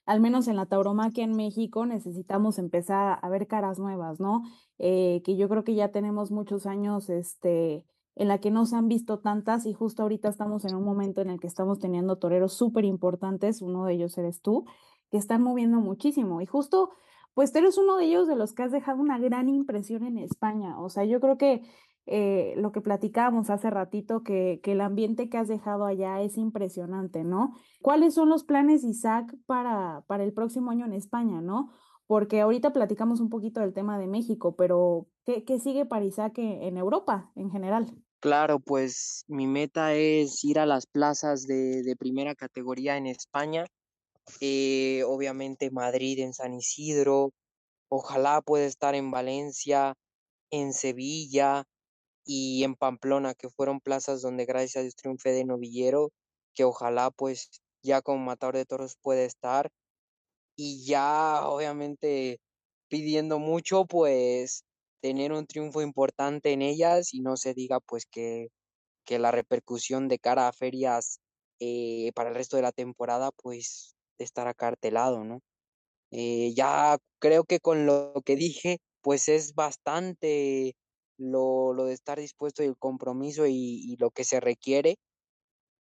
[0.07, 4.43] al menos en la tauromaquia en México, necesitamos empezar a ver caras nuevas, ¿no?
[4.79, 7.85] Eh, que yo creo que ya tenemos muchos años, este,
[8.17, 11.21] en la que no se han visto tantas y justo ahorita estamos en un momento
[11.21, 14.67] en el que estamos teniendo toreros súper importantes, uno de ellos eres tú,
[15.11, 16.41] que están moviendo muchísimo.
[16.41, 16.91] Y justo
[17.35, 20.19] pues tú eres uno de ellos de los que has dejado una gran impresión en
[20.19, 20.81] España.
[20.81, 21.63] O sea, yo creo que
[22.07, 26.37] eh, lo que platicábamos hace ratito, que, que, el ambiente que has dejado allá es
[26.39, 27.55] impresionante, ¿no?
[27.83, 31.73] ¿Cuáles son los planes, Isaac, para, para el próximo año en España, ¿no?
[32.07, 36.35] Porque ahorita platicamos un poquito del tema de México, pero ¿qué, qué sigue para Isaac
[36.39, 37.87] en Europa en general?
[38.25, 43.67] Claro, pues mi meta es ir a las plazas de, de primera categoría en España
[44.41, 47.33] eh, obviamente Madrid en San Isidro,
[47.91, 49.95] ojalá pueda estar en Valencia,
[50.51, 51.65] en Sevilla
[52.27, 56.11] y en Pamplona, que fueron plazas donde gracias a Dios triunfé de novillero,
[56.55, 57.51] que ojalá pues
[57.83, 59.71] ya como matador de toros puede estar.
[60.57, 62.39] Y ya obviamente
[62.89, 64.65] pidiendo mucho pues
[65.05, 68.49] tener un triunfo importante en ellas y no se diga pues que,
[69.05, 71.21] que la repercusión de cara a ferias
[71.61, 75.43] eh, para el resto de la temporada pues de estar acartelado, ¿no?
[76.11, 80.75] Eh, ya creo que con lo que dije, pues es bastante
[81.19, 84.97] lo, lo de estar dispuesto y el compromiso y, lo que se requiere.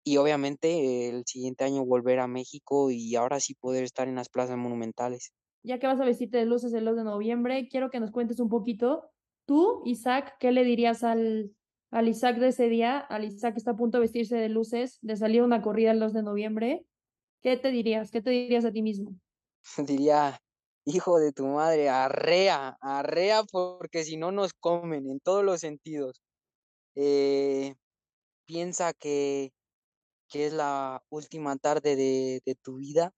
[0.05, 4.29] Y obviamente el siguiente año volver a México y ahora sí poder estar en las
[4.29, 5.33] plazas monumentales.
[5.63, 8.41] Ya que vas a vestirte de luces el 2 de noviembre, quiero que nos cuentes
[8.41, 9.11] un poquito.
[9.47, 11.53] Tú, Isaac, ¿qué le dirías al,
[11.91, 12.99] al Isaac de ese día?
[12.99, 15.93] Al Isaac que está a punto de vestirse de luces, de salir a una corrida
[15.93, 16.87] el 2 de noviembre.
[17.43, 18.11] ¿Qué te dirías?
[18.11, 19.15] ¿Qué te dirías a ti mismo?
[19.87, 20.39] Diría,
[20.85, 26.23] hijo de tu madre, arrea, arrea porque si no nos comen en todos los sentidos.
[26.95, 27.75] Eh,
[28.47, 29.53] piensa que,
[30.29, 33.13] que es la última tarde de, de tu vida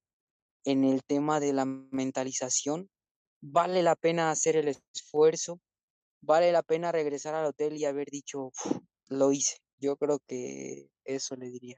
[0.64, 2.88] en el tema de la mentalización.
[3.40, 5.61] Vale la pena hacer el esfuerzo,
[6.22, 8.53] vale la pena regresar al hotel y haber dicho,
[9.09, 9.59] lo hice.
[9.79, 11.77] Yo creo que eso le diría.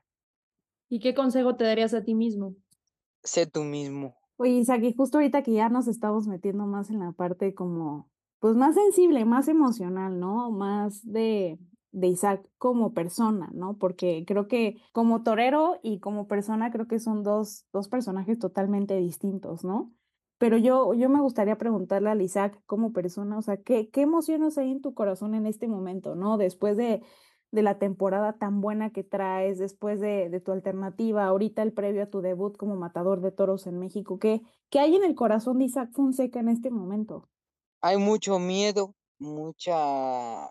[0.89, 2.55] ¿Y qué consejo te darías a ti mismo?
[3.25, 4.17] Sé tú mismo.
[4.37, 8.11] Oye, Isaac, y justo ahorita que ya nos estamos metiendo más en la parte como,
[8.39, 10.51] pues más sensible, más emocional, ¿no?
[10.51, 11.59] Más de,
[11.97, 13.79] de Isaac como persona, ¿no?
[13.79, 18.97] Porque creo que como torero y como persona creo que son dos, dos personajes totalmente
[18.99, 19.95] distintos, ¿no?
[20.37, 24.59] Pero yo, yo me gustaría preguntarle a Isaac como persona, o sea, ¿qué, qué emociones
[24.59, 26.37] hay en tu corazón en este momento, ¿no?
[26.37, 27.03] Después de,
[27.51, 32.03] de la temporada tan buena que traes, después de, de, tu alternativa, ahorita el previo
[32.03, 35.57] a tu debut como matador de toros en México, ¿qué, ¿qué hay en el corazón
[35.59, 37.31] de Isaac Fonseca en este momento?
[37.81, 40.51] Hay mucho miedo, mucha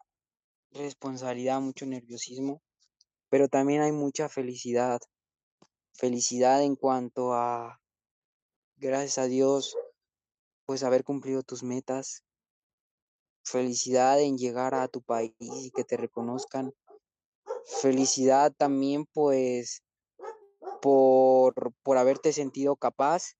[0.75, 2.61] responsabilidad, mucho nerviosismo,
[3.29, 4.99] pero también hay mucha felicidad.
[5.93, 7.79] Felicidad en cuanto a,
[8.77, 9.77] gracias a Dios,
[10.65, 12.23] pues haber cumplido tus metas.
[13.43, 16.73] Felicidad en llegar a tu país y que te reconozcan.
[17.81, 19.83] Felicidad también, pues,
[20.81, 23.35] por, por haberte sentido capaz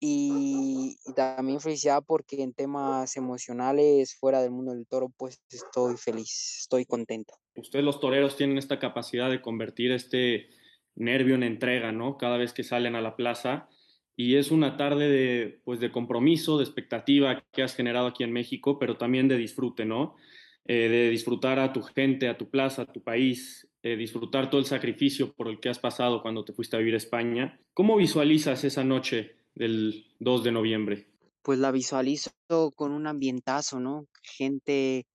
[0.00, 6.60] y, también felicidad porque en temas emocionales fuera del mundo del toro pues estoy feliz,
[6.60, 7.34] estoy contento.
[7.54, 10.48] Ustedes los toreros tienen esta capacidad de convertir este
[10.94, 12.16] nervio en entrega, ¿no?
[12.16, 13.68] Cada vez que salen a la plaza
[14.16, 18.32] y es una tarde de pues de compromiso, de expectativa que has generado aquí en
[18.32, 20.16] México, pero también de disfrute, ¿no?
[20.64, 24.60] Eh, de disfrutar a tu gente, a tu plaza, a tu país, eh, disfrutar todo
[24.60, 27.60] el sacrificio por el que has pasado cuando te fuiste a vivir a España.
[27.74, 31.06] ¿Cómo visualizas esa noche del 2 de noviembre?
[31.42, 32.30] Pues la visualizo
[32.74, 34.06] con un ambientazo, ¿no?
[34.22, 35.06] Gente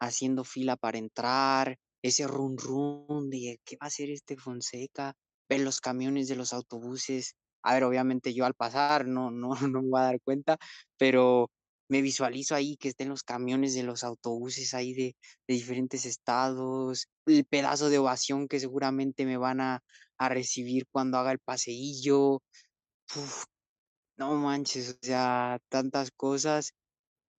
[0.00, 5.14] haciendo fila para entrar, ese run run de qué va a hacer este Fonseca,
[5.48, 7.34] ver los camiones de los autobuses.
[7.62, 10.56] A ver, obviamente yo al pasar no, no, no me voy a dar cuenta,
[10.96, 11.50] pero
[11.88, 15.16] me visualizo ahí que estén los camiones de los autobuses ahí de,
[15.48, 19.80] de diferentes estados, el pedazo de ovación que seguramente me van a,
[20.16, 22.42] a recibir cuando haga el paseillo.
[23.16, 23.44] Uf,
[24.20, 26.74] no manches, o sea, tantas cosas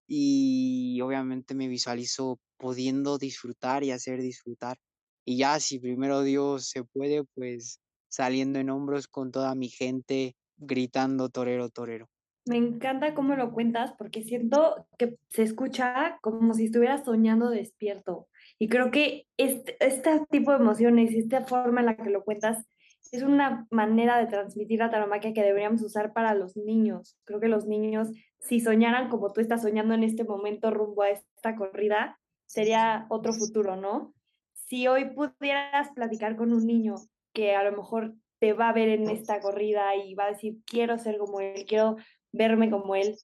[0.07, 4.77] y obviamente me visualizo pudiendo disfrutar y hacer disfrutar.
[5.23, 10.35] Y ya si primero Dios se puede, pues saliendo en hombros con toda mi gente
[10.57, 12.07] gritando torero, torero.
[12.47, 18.27] Me encanta cómo lo cuentas porque siento que se escucha como si estuvieras soñando despierto.
[18.57, 22.65] Y creo que este, este tipo de emociones, esta forma en la que lo cuentas,
[23.11, 27.17] es una manera de transmitir la taromaquia que deberíamos usar para los niños.
[27.25, 28.09] Creo que los niños,
[28.39, 33.33] si soñaran como tú estás soñando en este momento rumbo a esta corrida, sería otro
[33.33, 34.13] futuro, ¿no?
[34.53, 36.95] Si hoy pudieras platicar con un niño
[37.33, 40.57] que a lo mejor te va a ver en esta corrida y va a decir,
[40.65, 41.97] quiero ser como él, quiero
[42.31, 43.17] verme como él,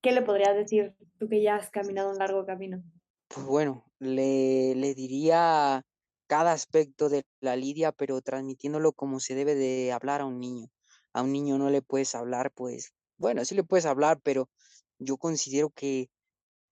[0.00, 2.82] ¿qué le podrías decir tú que ya has caminado un largo camino?
[3.28, 5.82] Pues bueno, le, le diría
[6.26, 10.68] cada aspecto de la lidia, pero transmitiéndolo como se debe de hablar a un niño.
[11.12, 14.48] A un niño no le puedes hablar, pues, bueno, sí le puedes hablar, pero
[14.98, 16.10] yo considero que,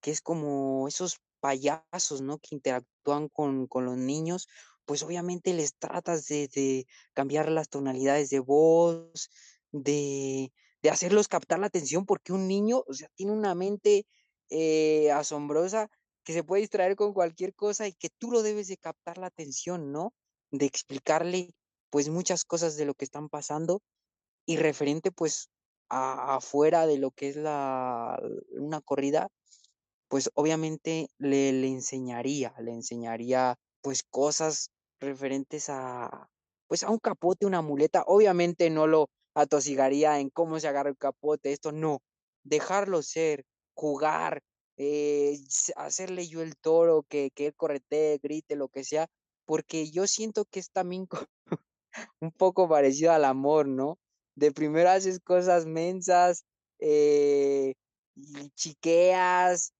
[0.00, 2.38] que es como esos payasos, ¿no?
[2.38, 4.48] Que interactúan con, con los niños,
[4.84, 9.30] pues obviamente les tratas de, cambiar las tonalidades de voz,
[9.70, 14.06] de, de hacerlos captar la atención, porque un niño, o sea, tiene una mente
[14.50, 15.90] eh, asombrosa
[16.24, 19.26] que se puede distraer con cualquier cosa y que tú lo debes de captar la
[19.26, 20.12] atención, ¿no?
[20.50, 21.54] De explicarle
[21.90, 23.82] pues muchas cosas de lo que están pasando
[24.46, 25.48] y referente pues
[25.88, 28.20] a, afuera de lo que es la
[28.52, 29.28] una corrida,
[30.08, 36.28] pues obviamente le, le enseñaría, le enseñaría pues cosas referentes a
[36.68, 40.96] pues a un capote, una muleta, obviamente no lo atosigaría en cómo se agarra el
[40.96, 42.00] capote, esto no,
[42.44, 44.42] dejarlo ser, jugar,
[44.76, 45.38] eh,
[45.76, 49.08] hacerle yo el toro, que, que él corretee, grite, lo que sea,
[49.44, 51.08] porque yo siento que es también
[52.20, 53.98] un poco parecido al amor, ¿no?
[54.34, 56.44] De primero haces cosas mensas,
[56.78, 57.74] eh,
[58.54, 59.74] chiqueas,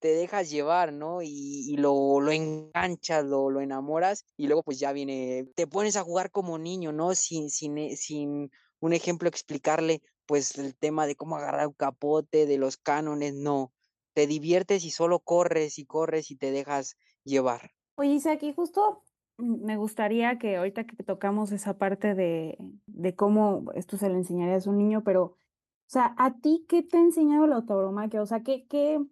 [0.00, 1.22] te dejas llevar, ¿no?
[1.22, 5.96] Y, y lo, lo enganchas, lo, lo enamoras y luego pues ya viene, te pones
[5.96, 7.14] a jugar como niño, ¿no?
[7.14, 12.46] Sin, sin, eh, sin un ejemplo explicarle pues el tema de cómo agarrar un capote,
[12.46, 13.73] de los cánones, no
[14.14, 17.72] te diviertes y solo corres y corres y te dejas llevar.
[17.96, 19.02] Oye, Isaac, y justo
[19.36, 22.56] me gustaría que ahorita que tocamos esa parte de,
[22.86, 25.36] de cómo esto se le enseñaría a un niño, pero, o
[25.88, 28.22] sea, ¿a ti qué te ha enseñado la tauromaquia?
[28.22, 29.04] O sea, ¿qué, qué,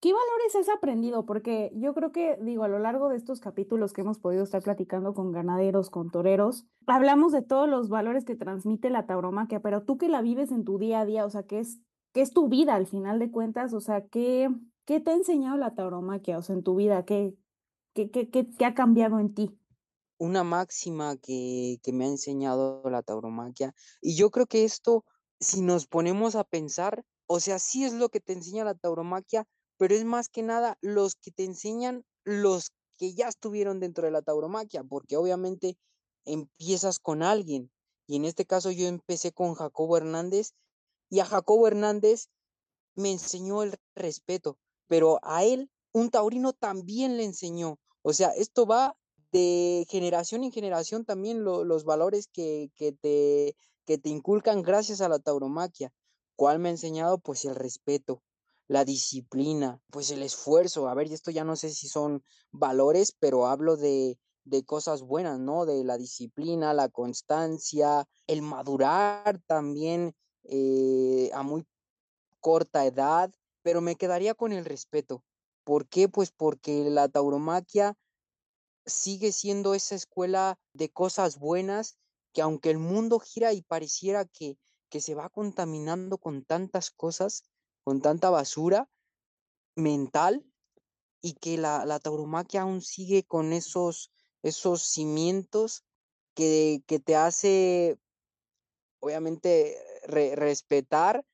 [0.00, 1.26] ¿qué valores has aprendido?
[1.26, 4.62] Porque yo creo que, digo, a lo largo de estos capítulos que hemos podido estar
[4.62, 9.82] platicando con ganaderos, con toreros, hablamos de todos los valores que transmite la tauromaquia, pero
[9.82, 11.80] tú que la vives en tu día a día, o sea, ¿qué es
[12.12, 13.72] ¿qué es tu vida al final de cuentas?
[13.72, 14.48] O sea, ¿qué,
[14.86, 16.38] te ha enseñado la tauromaquia?
[16.38, 17.34] O sea, en tu vida, ¿qué,
[17.94, 19.58] qué, qué, qué, qué ha cambiado en ti?
[20.18, 25.04] Una máxima que, que me ha enseñado la tauromaquia, y yo creo que esto,
[25.40, 29.46] si nos ponemos a pensar, o sea, sí es lo que te enseña la tauromaquia,
[29.78, 34.12] pero es más que nada los que te enseñan los que ya estuvieron dentro de
[34.12, 35.76] la tauromaquia, porque obviamente
[36.24, 37.70] empiezas con alguien.
[38.06, 40.52] Y en este caso yo empecé con Jacobo Hernández
[41.12, 42.30] y a Jacobo Hernández
[42.94, 44.56] me enseñó el respeto,
[44.86, 47.78] pero a él un taurino también le enseñó.
[48.00, 48.96] O sea, esto va
[49.30, 53.54] de generación en generación también los valores que, que, te,
[53.84, 55.92] que te inculcan gracias a la tauromaquia.
[56.34, 57.18] ¿Cuál me ha enseñado?
[57.18, 58.22] Pues el respeto,
[58.66, 60.88] la disciplina, pues el esfuerzo.
[60.88, 65.38] A ver, esto ya no sé si son valores, pero hablo de, de cosas buenas,
[65.38, 65.66] ¿no?
[65.66, 71.66] De la disciplina, la constancia, el madurar también eh, a muy
[72.40, 73.32] corta edad,
[73.62, 75.24] pero me quedaría con el respeto.
[75.64, 76.08] ¿Por qué?
[76.08, 77.96] Pues porque la tauromaquia
[78.84, 81.98] sigue siendo esa escuela de cosas buenas
[82.32, 87.44] que aunque el mundo gira y pareciera que, que se va contaminando con tantas cosas,
[87.84, 88.88] con tanta basura
[89.76, 90.44] mental,
[91.22, 94.12] y que la, la tauromaquia aún sigue con esos,
[94.42, 95.84] esos cimientos
[96.34, 97.98] que, que te hace,
[98.98, 101.24] obviamente, respetar.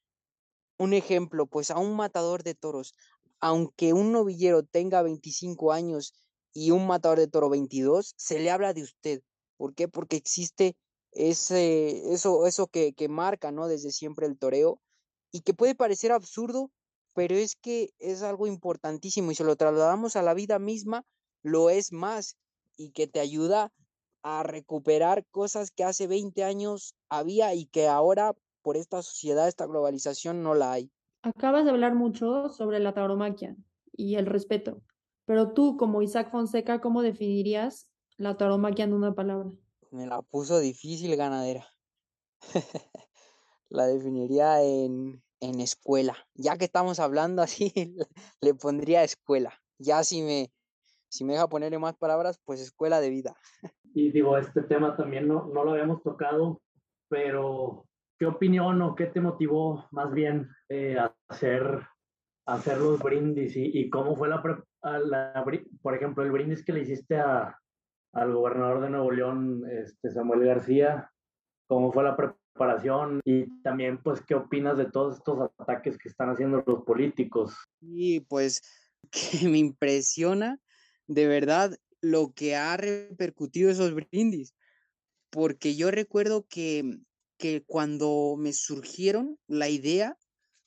[0.78, 2.94] Un ejemplo, pues a un matador de toros,
[3.40, 6.14] aunque un novillero tenga 25 años
[6.52, 9.22] y un matador de toro 22, se le habla de usted.
[9.56, 9.88] ¿Por qué?
[9.88, 10.76] Porque existe
[11.12, 13.68] ese, eso, eso que, que marca, ¿no?
[13.68, 14.80] Desde siempre el toreo
[15.32, 16.70] y que puede parecer absurdo,
[17.14, 21.04] pero es que es algo importantísimo y si lo trasladamos a la vida misma,
[21.42, 22.36] lo es más
[22.76, 23.72] y que te ayuda
[24.22, 28.34] a recuperar cosas que hace 20 años había y que ahora
[28.68, 30.92] por esta sociedad, esta globalización no la hay.
[31.22, 33.56] Acabas de hablar mucho sobre la tauromaquia
[33.92, 34.82] y el respeto,
[35.24, 37.88] pero tú como Isaac Fonseca, ¿cómo definirías
[38.18, 39.50] la tauromaquia en una palabra?
[39.90, 41.66] Me la puso difícil, ganadera.
[43.70, 46.14] la definiría en, en escuela.
[46.34, 47.72] Ya que estamos hablando así,
[48.42, 49.54] le pondría escuela.
[49.78, 50.52] Ya si me,
[51.08, 53.34] si me deja ponerle más palabras, pues escuela de vida.
[53.94, 56.60] Y digo, este tema también no, no lo habíamos tocado,
[57.08, 57.87] pero
[58.18, 61.82] ¿qué opinión o qué te motivó más bien eh, a hacer,
[62.46, 64.42] hacer los brindis y, y cómo fue la,
[64.82, 65.44] la,
[65.82, 67.58] por ejemplo, el brindis que le hiciste a,
[68.12, 71.10] al gobernador de Nuevo León, este, Samuel García,
[71.68, 76.30] cómo fue la preparación y también pues qué opinas de todos estos ataques que están
[76.30, 77.54] haciendo los políticos.
[77.80, 78.62] Y pues
[79.10, 80.58] que me impresiona
[81.06, 84.54] de verdad lo que ha repercutido esos brindis,
[85.30, 86.98] porque yo recuerdo que,
[87.38, 90.18] que cuando me surgieron la idea,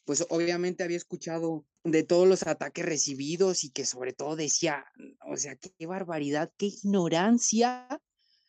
[0.06, 4.86] pues obviamente había escuchado de todos los ataques recibidos y que sobre todo decía,
[5.28, 7.88] o sea, qué barbaridad, qué ignorancia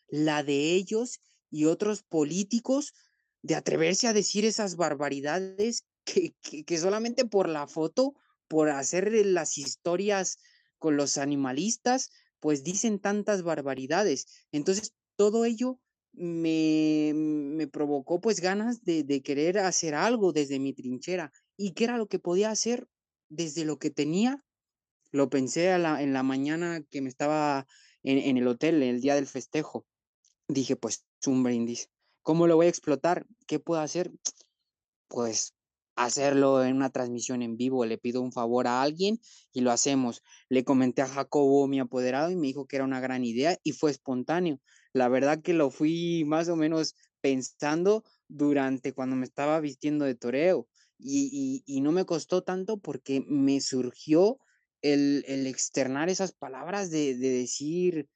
[0.07, 1.19] la de ellos
[1.49, 2.93] y otros políticos
[3.41, 8.13] de atreverse a decir esas barbaridades que, que, que solamente por la foto,
[8.47, 10.37] por hacer las historias
[10.77, 12.09] con los animalistas,
[12.39, 14.25] pues dicen tantas barbaridades.
[14.51, 15.79] Entonces, todo ello
[16.13, 21.31] me, me provocó pues ganas de, de, querer hacer algo desde mi trinchera.
[21.57, 22.87] ¿Y qué era lo que podía hacer
[23.29, 24.43] desde lo que tenía?
[25.11, 27.67] Lo pensé a la, en la mañana que me estaba
[28.03, 29.85] en, en el hotel, el día del festejo.
[30.47, 31.89] Dije, pues un brindis.
[32.21, 33.25] ¿Cómo lo voy a explotar?
[33.47, 34.11] ¿Qué puedo hacer?
[35.07, 35.53] Pues
[35.95, 37.85] hacerlo en una transmisión en vivo.
[37.85, 39.19] Le pido un favor a alguien
[39.51, 40.23] y lo hacemos.
[40.49, 43.73] Le comenté a Jacobo, mi apoderado, y me dijo que era una gran idea y
[43.73, 44.59] fue espontáneo.
[44.93, 50.15] La verdad que lo fui más o menos pensando durante cuando me estaba vistiendo de
[50.15, 50.67] toreo
[50.99, 54.39] y, y, no me costó tanto porque me surgió
[54.81, 58.07] el, el externar esas palabras de, de, decir,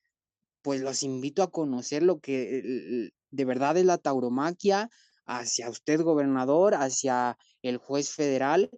[0.61, 4.89] pues los invito a conocer lo que de verdad es la tauromaquia,
[5.25, 8.69] hacia usted gobernador, hacia el juez federal,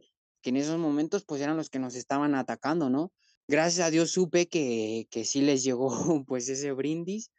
[0.41, 3.12] que en esos momentos pues eran los que nos estaban atacando, ¿no?
[3.47, 5.89] Gracias a Dios supe que, que sí les llegó
[6.28, 7.32] pues ese brindis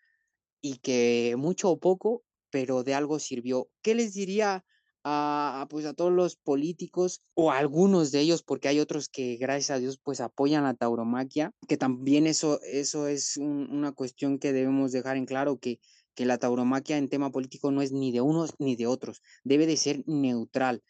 [0.61, 3.69] y que mucho o poco, pero de algo sirvió.
[3.83, 4.65] ¿Qué les diría
[5.05, 9.37] a, pues a todos los políticos o a algunos de ellos, porque hay otros que
[9.37, 14.39] gracias a Dios pues apoyan la tauromaquia, que también eso, eso es un, una cuestión
[14.39, 15.81] que debemos dejar en claro, que
[16.15, 19.67] que la tauromaquia en tema político no es ni de unos ni de otros, debe
[19.67, 20.83] de ser neutral.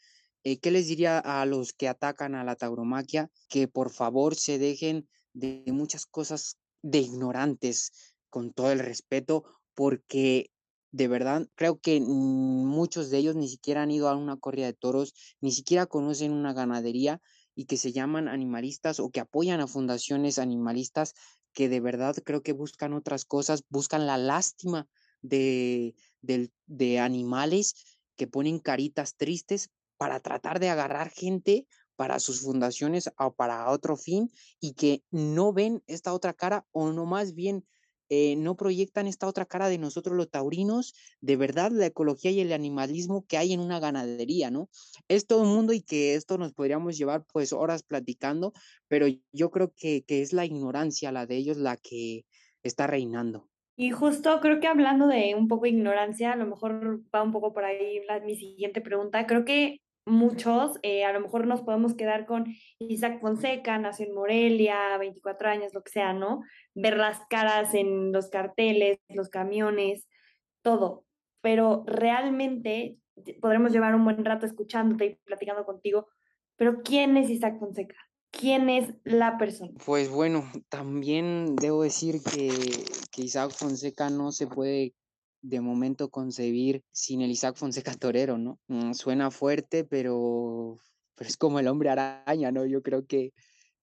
[0.42, 3.30] Eh, ¿Qué les diría a los que atacan a la tauromaquia?
[3.48, 7.92] Que por favor se dejen de muchas cosas de ignorantes,
[8.30, 9.44] con todo el respeto,
[9.74, 10.50] porque
[10.92, 14.72] de verdad creo que muchos de ellos ni siquiera han ido a una corrida de
[14.74, 17.20] toros, ni siquiera conocen una ganadería
[17.54, 21.14] y que se llaman animalistas o que apoyan a fundaciones animalistas
[21.52, 24.88] que de verdad creo que buscan otras cosas, buscan la lástima
[25.22, 27.74] de, de, de animales
[28.16, 31.66] que ponen caritas tristes para tratar de agarrar gente
[31.96, 36.92] para sus fundaciones o para otro fin y que no ven esta otra cara o
[36.92, 37.66] no más bien
[38.10, 42.40] eh, no proyectan esta otra cara de nosotros los taurinos, de verdad la ecología y
[42.40, 44.68] el animalismo que hay en una ganadería, ¿no?
[45.08, 48.52] Es todo un mundo y que esto nos podríamos llevar pues horas platicando,
[48.88, 52.26] pero yo creo que, que es la ignorancia, la de ellos, la que
[52.62, 53.48] está reinando.
[53.76, 57.32] Y justo creo que hablando de un poco de ignorancia, a lo mejor va un
[57.32, 59.26] poco por ahí la, mi siguiente pregunta.
[59.26, 62.46] Creo que muchos, eh, a lo mejor nos podemos quedar con
[62.78, 66.42] Isaac Fonseca, nació en Morelia, 24 años, lo que sea, ¿no?
[66.74, 70.08] Ver las caras en los carteles, los camiones,
[70.62, 71.04] todo.
[71.42, 72.98] Pero realmente
[73.40, 76.08] podremos llevar un buen rato escuchándote y platicando contigo.
[76.56, 77.96] Pero ¿quién es Isaac Fonseca?
[78.30, 79.72] ¿Quién es la persona?
[79.84, 82.50] Pues bueno, también debo decir que,
[83.10, 84.94] que Isaac Fonseca no se puede
[85.42, 88.58] de momento concebir sin el Isaac Fonseca Torero, ¿no?
[88.68, 90.78] Mm, suena fuerte, pero,
[91.14, 92.66] pero es como el hombre araña, ¿no?
[92.66, 93.32] Yo creo que,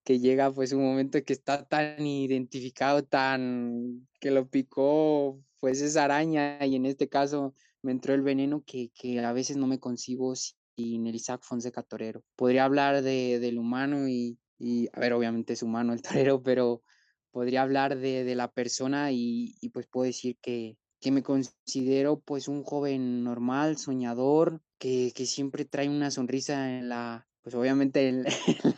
[0.03, 6.05] que llega pues un momento que está tan identificado, tan que lo picó pues esa
[6.05, 9.79] araña y en este caso me entró el veneno que, que a veces no me
[9.79, 12.23] concibo sin el Isaac Fonseca Torero.
[12.35, 16.83] Podría hablar de, del humano y, y, a ver, obviamente es humano el torero, pero
[17.31, 22.19] podría hablar de, de la persona y, y pues puedo decir que, que me considero
[22.19, 28.07] pues un joven normal, soñador, que, que siempre trae una sonrisa en la, pues obviamente
[28.09, 28.23] en,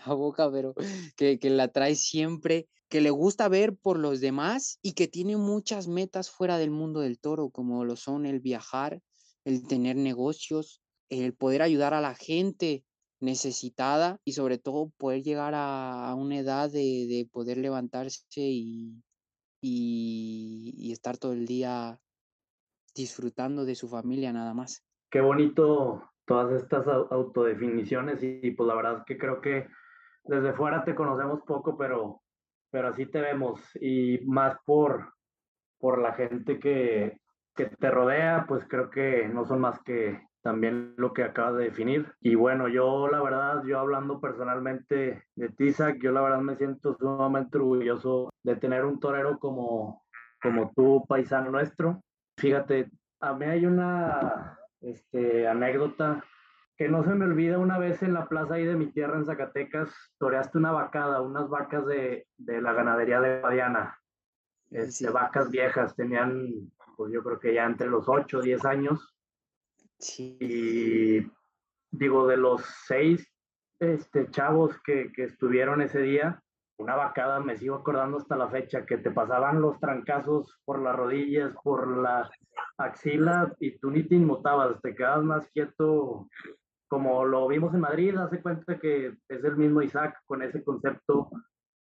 [0.05, 0.73] la boca, pero
[1.15, 5.37] que, que, la trae siempre, que le gusta ver por los demás y que tiene
[5.37, 9.01] muchas metas fuera del mundo del toro, como lo son el viajar,
[9.45, 12.83] el tener negocios, el poder ayudar a la gente
[13.21, 19.03] necesitada y sobre todo poder llegar a, a una edad de, de poder levantarse y,
[19.61, 21.99] y, y estar todo el día
[22.99, 24.83] disfrutando de su familia nada más.
[25.09, 29.67] Qué bonito todas estas autodefiniciones y, y, pues la verdad es que creo que
[30.25, 32.21] desde fuera te conocemos poco, pero,
[32.69, 35.13] pero así te vemos y más por,
[35.79, 37.17] por la gente que,
[37.55, 41.65] que te rodea, pues creo que no son más que también lo que acabas de
[41.65, 42.13] definir.
[42.21, 46.95] Y bueno, yo la verdad, yo hablando personalmente de Tizac, yo la verdad me siento
[46.97, 50.03] sumamente orgulloso de tener un torero como,
[50.41, 52.01] como tú, paisano nuestro.
[52.39, 56.23] Fíjate, a mí hay una este, anécdota
[56.77, 59.25] que no se me olvida una vez en la plaza ahí de mi tierra en
[59.25, 63.99] Zacatecas, toreaste una vacada, unas vacas de, de la ganadería de Guadiana,
[64.71, 65.05] este, sí.
[65.07, 69.13] vacas viejas, tenían, pues yo creo que ya entre los 8 o 10 años.
[69.97, 70.37] Sí.
[70.39, 71.31] Y
[71.91, 73.27] digo, de los seis
[73.79, 76.41] este, chavos que, que estuvieron ese día,
[76.79, 80.95] una vacada, me sigo acordando hasta la fecha, que te pasaban los trancazos por las
[80.95, 82.29] rodillas, por la
[82.77, 86.29] axila y tú ni te inmutabas, te quedabas más quieto,
[86.87, 91.29] como lo vimos en Madrid, hace cuenta que es el mismo Isaac con ese concepto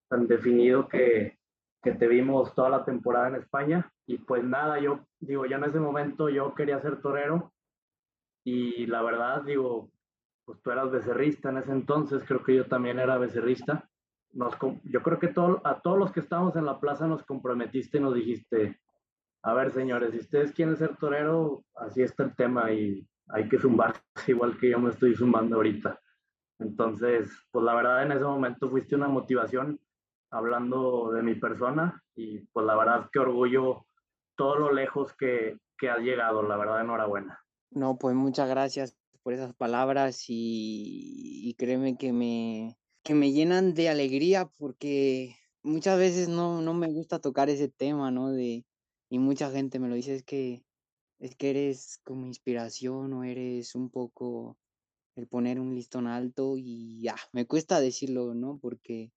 [0.09, 1.37] tan definido que,
[1.83, 3.91] que te vimos toda la temporada en España.
[4.07, 7.53] Y pues nada, yo digo, ya en ese momento yo quería ser torero
[8.43, 9.91] y la verdad, digo,
[10.43, 13.87] pues tú eras becerrista en ese entonces, creo que yo también era becerrista
[14.37, 17.97] nos, yo creo que todo, a todos los que estábamos en la plaza nos comprometiste
[17.97, 18.79] y nos dijiste,
[19.41, 23.57] a ver señores, si ustedes quieren ser torero, así está el tema y hay que
[23.57, 25.99] zumbarse igual que yo me estoy zumbando ahorita.
[26.59, 29.79] Entonces, pues la verdad en ese momento fuiste una motivación
[30.29, 33.85] hablando de mi persona y pues la verdad que orgullo
[34.35, 37.39] todo lo lejos que, que has llegado, la verdad enhorabuena.
[37.71, 42.77] No, pues muchas gracias por esas palabras y, y créeme que me,
[43.07, 48.11] que me llenan de alegría porque muchas veces no, no me gusta tocar ese tema,
[48.11, 48.33] ¿no?
[48.33, 48.65] De,
[49.09, 50.65] y mucha gente me lo dice, es que,
[51.19, 54.57] es que eres como inspiración o eres un poco
[55.15, 58.59] el poner un listón alto y ya, me cuesta decirlo, ¿no?
[58.61, 59.13] Porque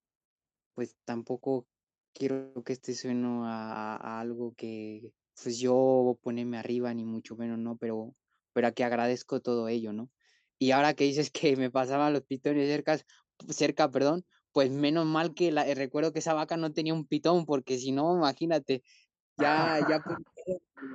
[0.74, 1.66] pues tampoco
[2.12, 5.12] quiero que este suene a, algo que
[5.42, 7.76] pues yo ponerme arriba ni mucho menos, ¿no?
[7.76, 8.14] Pero,
[8.52, 10.12] pero que agradezco todo ello, ¿no?
[10.60, 12.96] Y ahora que dices que me pasaban los pitones cerca,
[13.48, 17.46] cerca, perdón, pues menos mal que la, recuerdo que esa vaca no tenía un pitón,
[17.46, 18.82] porque si no, imagínate,
[19.38, 19.80] ya,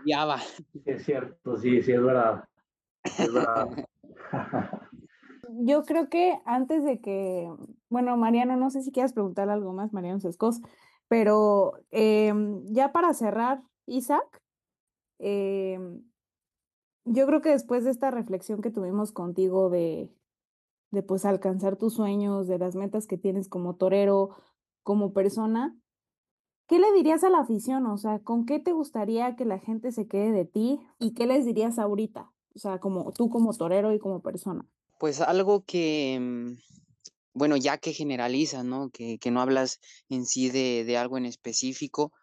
[0.05, 0.41] ya va.
[0.85, 2.43] Es cierto, sí, sí, es verdad.
[3.03, 3.69] Es verdad.
[5.49, 7.51] Yo creo que antes de que,
[7.89, 10.59] bueno, Mariano, no sé si quieras preguntar algo más, Mariano Sescos,
[11.07, 12.33] pero eh,
[12.65, 14.41] ya para cerrar, Isaac,
[15.19, 15.79] eh,
[17.05, 20.09] yo creo que después de esta reflexión que tuvimos contigo de,
[20.91, 24.35] de pues alcanzar tus sueños, de las metas que tienes como torero,
[24.83, 25.77] como persona,
[26.67, 27.85] ¿qué le dirías a la afición?
[27.87, 31.25] O sea, ¿con qué te gustaría que la gente se quede de ti y qué
[31.25, 32.31] les dirías ahorita?
[32.55, 34.65] O sea, como tú como torero y como persona.
[34.99, 36.55] Pues algo que,
[37.33, 38.89] bueno, ya que generalizas, ¿no?
[38.91, 42.13] Que, que no hablas en sí de, de algo en específico,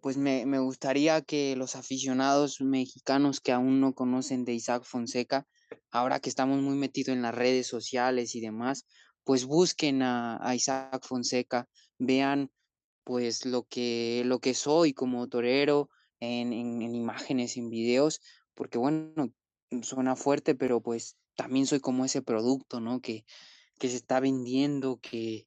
[0.00, 5.46] pues me, me, gustaría que los aficionados mexicanos que aún no conocen de Isaac Fonseca,
[5.90, 8.86] ahora que estamos muy metidos en las redes sociales y demás,
[9.24, 12.50] pues busquen a, Isaac Fonseca, vean
[13.04, 15.90] pues lo que, lo que soy como torero
[16.20, 18.20] en, en, en imágenes, en videos,
[18.54, 19.32] porque bueno,
[19.82, 23.00] suena fuerte, pero pues también soy como ese producto, ¿no?
[23.00, 23.24] Que,
[23.78, 25.46] que se está vendiendo, que,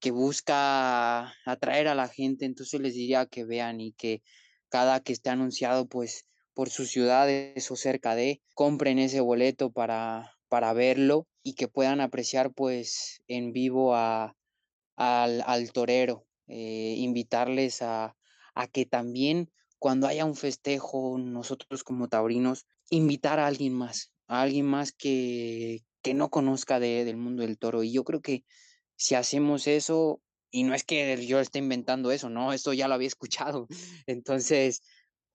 [0.00, 4.22] que busca atraer a la gente, entonces les diría que vean y que
[4.68, 6.26] cada que esté anunciado pues
[6.56, 12.00] por sus ciudades o cerca de, compren ese boleto para, para verlo y que puedan
[12.00, 14.34] apreciar pues en vivo a,
[14.96, 18.16] al, al torero, eh, invitarles a,
[18.54, 24.40] a que también cuando haya un festejo, nosotros como taurinos, invitar a alguien más, a
[24.40, 27.82] alguien más que, que no conozca de, del mundo del toro.
[27.82, 28.44] Y yo creo que
[28.96, 32.94] si hacemos eso, y no es que yo esté inventando eso, no, esto ya lo
[32.94, 33.66] había escuchado.
[34.06, 34.80] Entonces,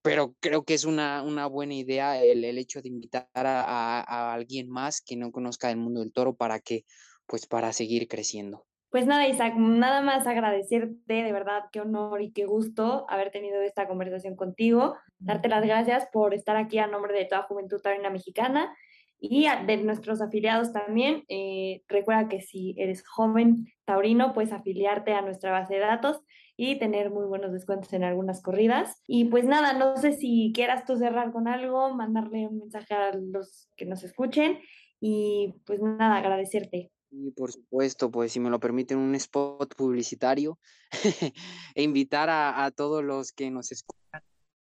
[0.01, 4.01] pero creo que es una, una buena idea el, el hecho de invitar a, a,
[4.01, 6.85] a, alguien más que no conozca el mundo del toro para que,
[7.27, 8.65] pues para seguir creciendo.
[8.89, 13.61] Pues nada, Isaac, nada más agradecerte, de verdad, qué honor y qué gusto haber tenido
[13.61, 18.09] esta conversación contigo, darte las gracias por estar aquí a nombre de toda Juventud Taurina
[18.09, 18.75] Mexicana
[19.17, 21.23] y de nuestros afiliados también.
[21.29, 26.19] Eh, recuerda que si eres joven taurino, puedes afiliarte a nuestra base de datos
[26.63, 29.01] y tener muy buenos descuentos en algunas corridas.
[29.07, 33.15] Y pues nada, no sé si quieras tú cerrar con algo, mandarle un mensaje a
[33.15, 34.59] los que nos escuchen
[34.99, 36.91] y pues nada, agradecerte.
[37.09, 40.59] Y por supuesto, pues si me lo permiten, un spot publicitario
[41.73, 44.21] e invitar a, a todos los que nos escuchan,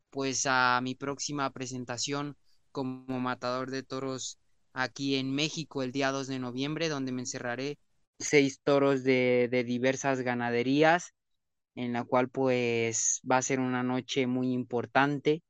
[0.09, 2.37] pues a mi próxima presentación
[2.71, 4.39] como matador de toros
[4.71, 7.77] aquí en México el día 2 de noviembre, donde me encerraré
[8.19, 11.13] seis toros de, de diversas ganaderías,
[11.79, 15.43] en la cual pues va a ser una noche muy importante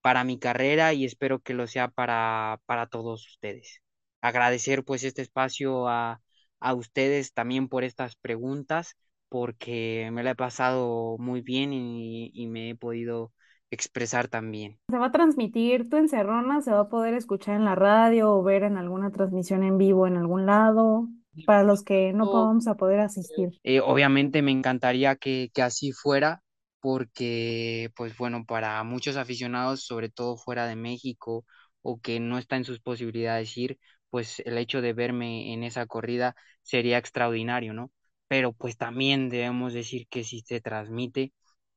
[0.00, 3.82] para mi carrera y espero que lo sea para, para todos ustedes.
[4.22, 6.20] Agradecer pues este espacio a,
[6.60, 8.96] a ustedes también por estas preguntas,
[9.28, 13.32] porque me la he pasado muy bien y, y me he podido
[13.70, 14.78] expresar también.
[14.90, 18.42] Se va a transmitir tu encerrona, se va a poder escuchar en la radio o
[18.42, 21.08] ver en alguna transmisión en vivo en algún lado,
[21.44, 23.60] para los que no podamos a poder asistir.
[23.62, 26.42] Eh, obviamente me encantaría que, que así fuera,
[26.80, 31.46] porque, pues bueno, para muchos aficionados, sobre todo fuera de México
[31.82, 33.78] o que no está en sus posibilidades ir,
[34.10, 37.90] pues el hecho de verme en esa corrida sería extraordinario, ¿no?
[38.28, 41.32] Pero pues también debemos decir que si se transmite,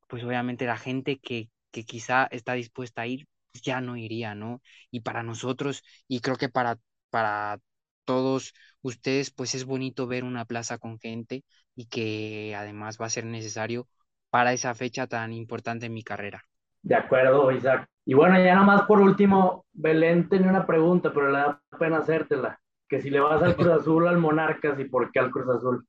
[0.08, 4.36] pues obviamente la gente que, que quizá está dispuesta a ir, pues ya no iría,
[4.36, 4.62] ¿no?
[4.92, 6.80] Y para nosotros, y creo que para,
[7.10, 7.60] para
[8.08, 11.46] todos ustedes, pues es bonito ver una plaza con gente
[11.76, 13.90] y que además va a ser necesario
[14.32, 16.44] para esa fecha tan importante en mi carrera.
[16.82, 17.88] De acuerdo, Isaac.
[18.06, 22.60] Y bueno, ya nomás por último, Belén tenía una pregunta, pero le da pena hacértela.
[22.90, 25.86] Que si le vas al Cruz Azul al Monarcas y por qué al Cruz Azul.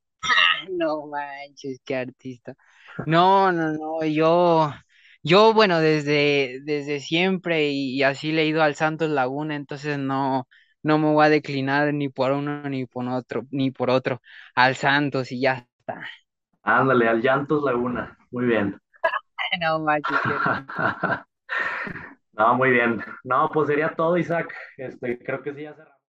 [0.68, 2.54] no manches, qué artista.
[3.04, 4.72] No, no, no, yo,
[5.22, 9.98] yo, bueno, desde, desde siempre y, y así le he ido al Santos Laguna, entonces
[9.98, 10.48] no,
[10.82, 14.20] no me voy a declinar ni por uno ni por otro, ni por otro,
[14.54, 16.06] al Santos y ya está.
[16.62, 18.78] Ándale, al Llantos Laguna, muy bien.
[19.60, 20.18] no manches.
[22.32, 23.02] no, muy bien.
[23.24, 24.54] No, pues sería todo, Isaac.
[24.76, 25.97] Este, creo que sí ya cerramos.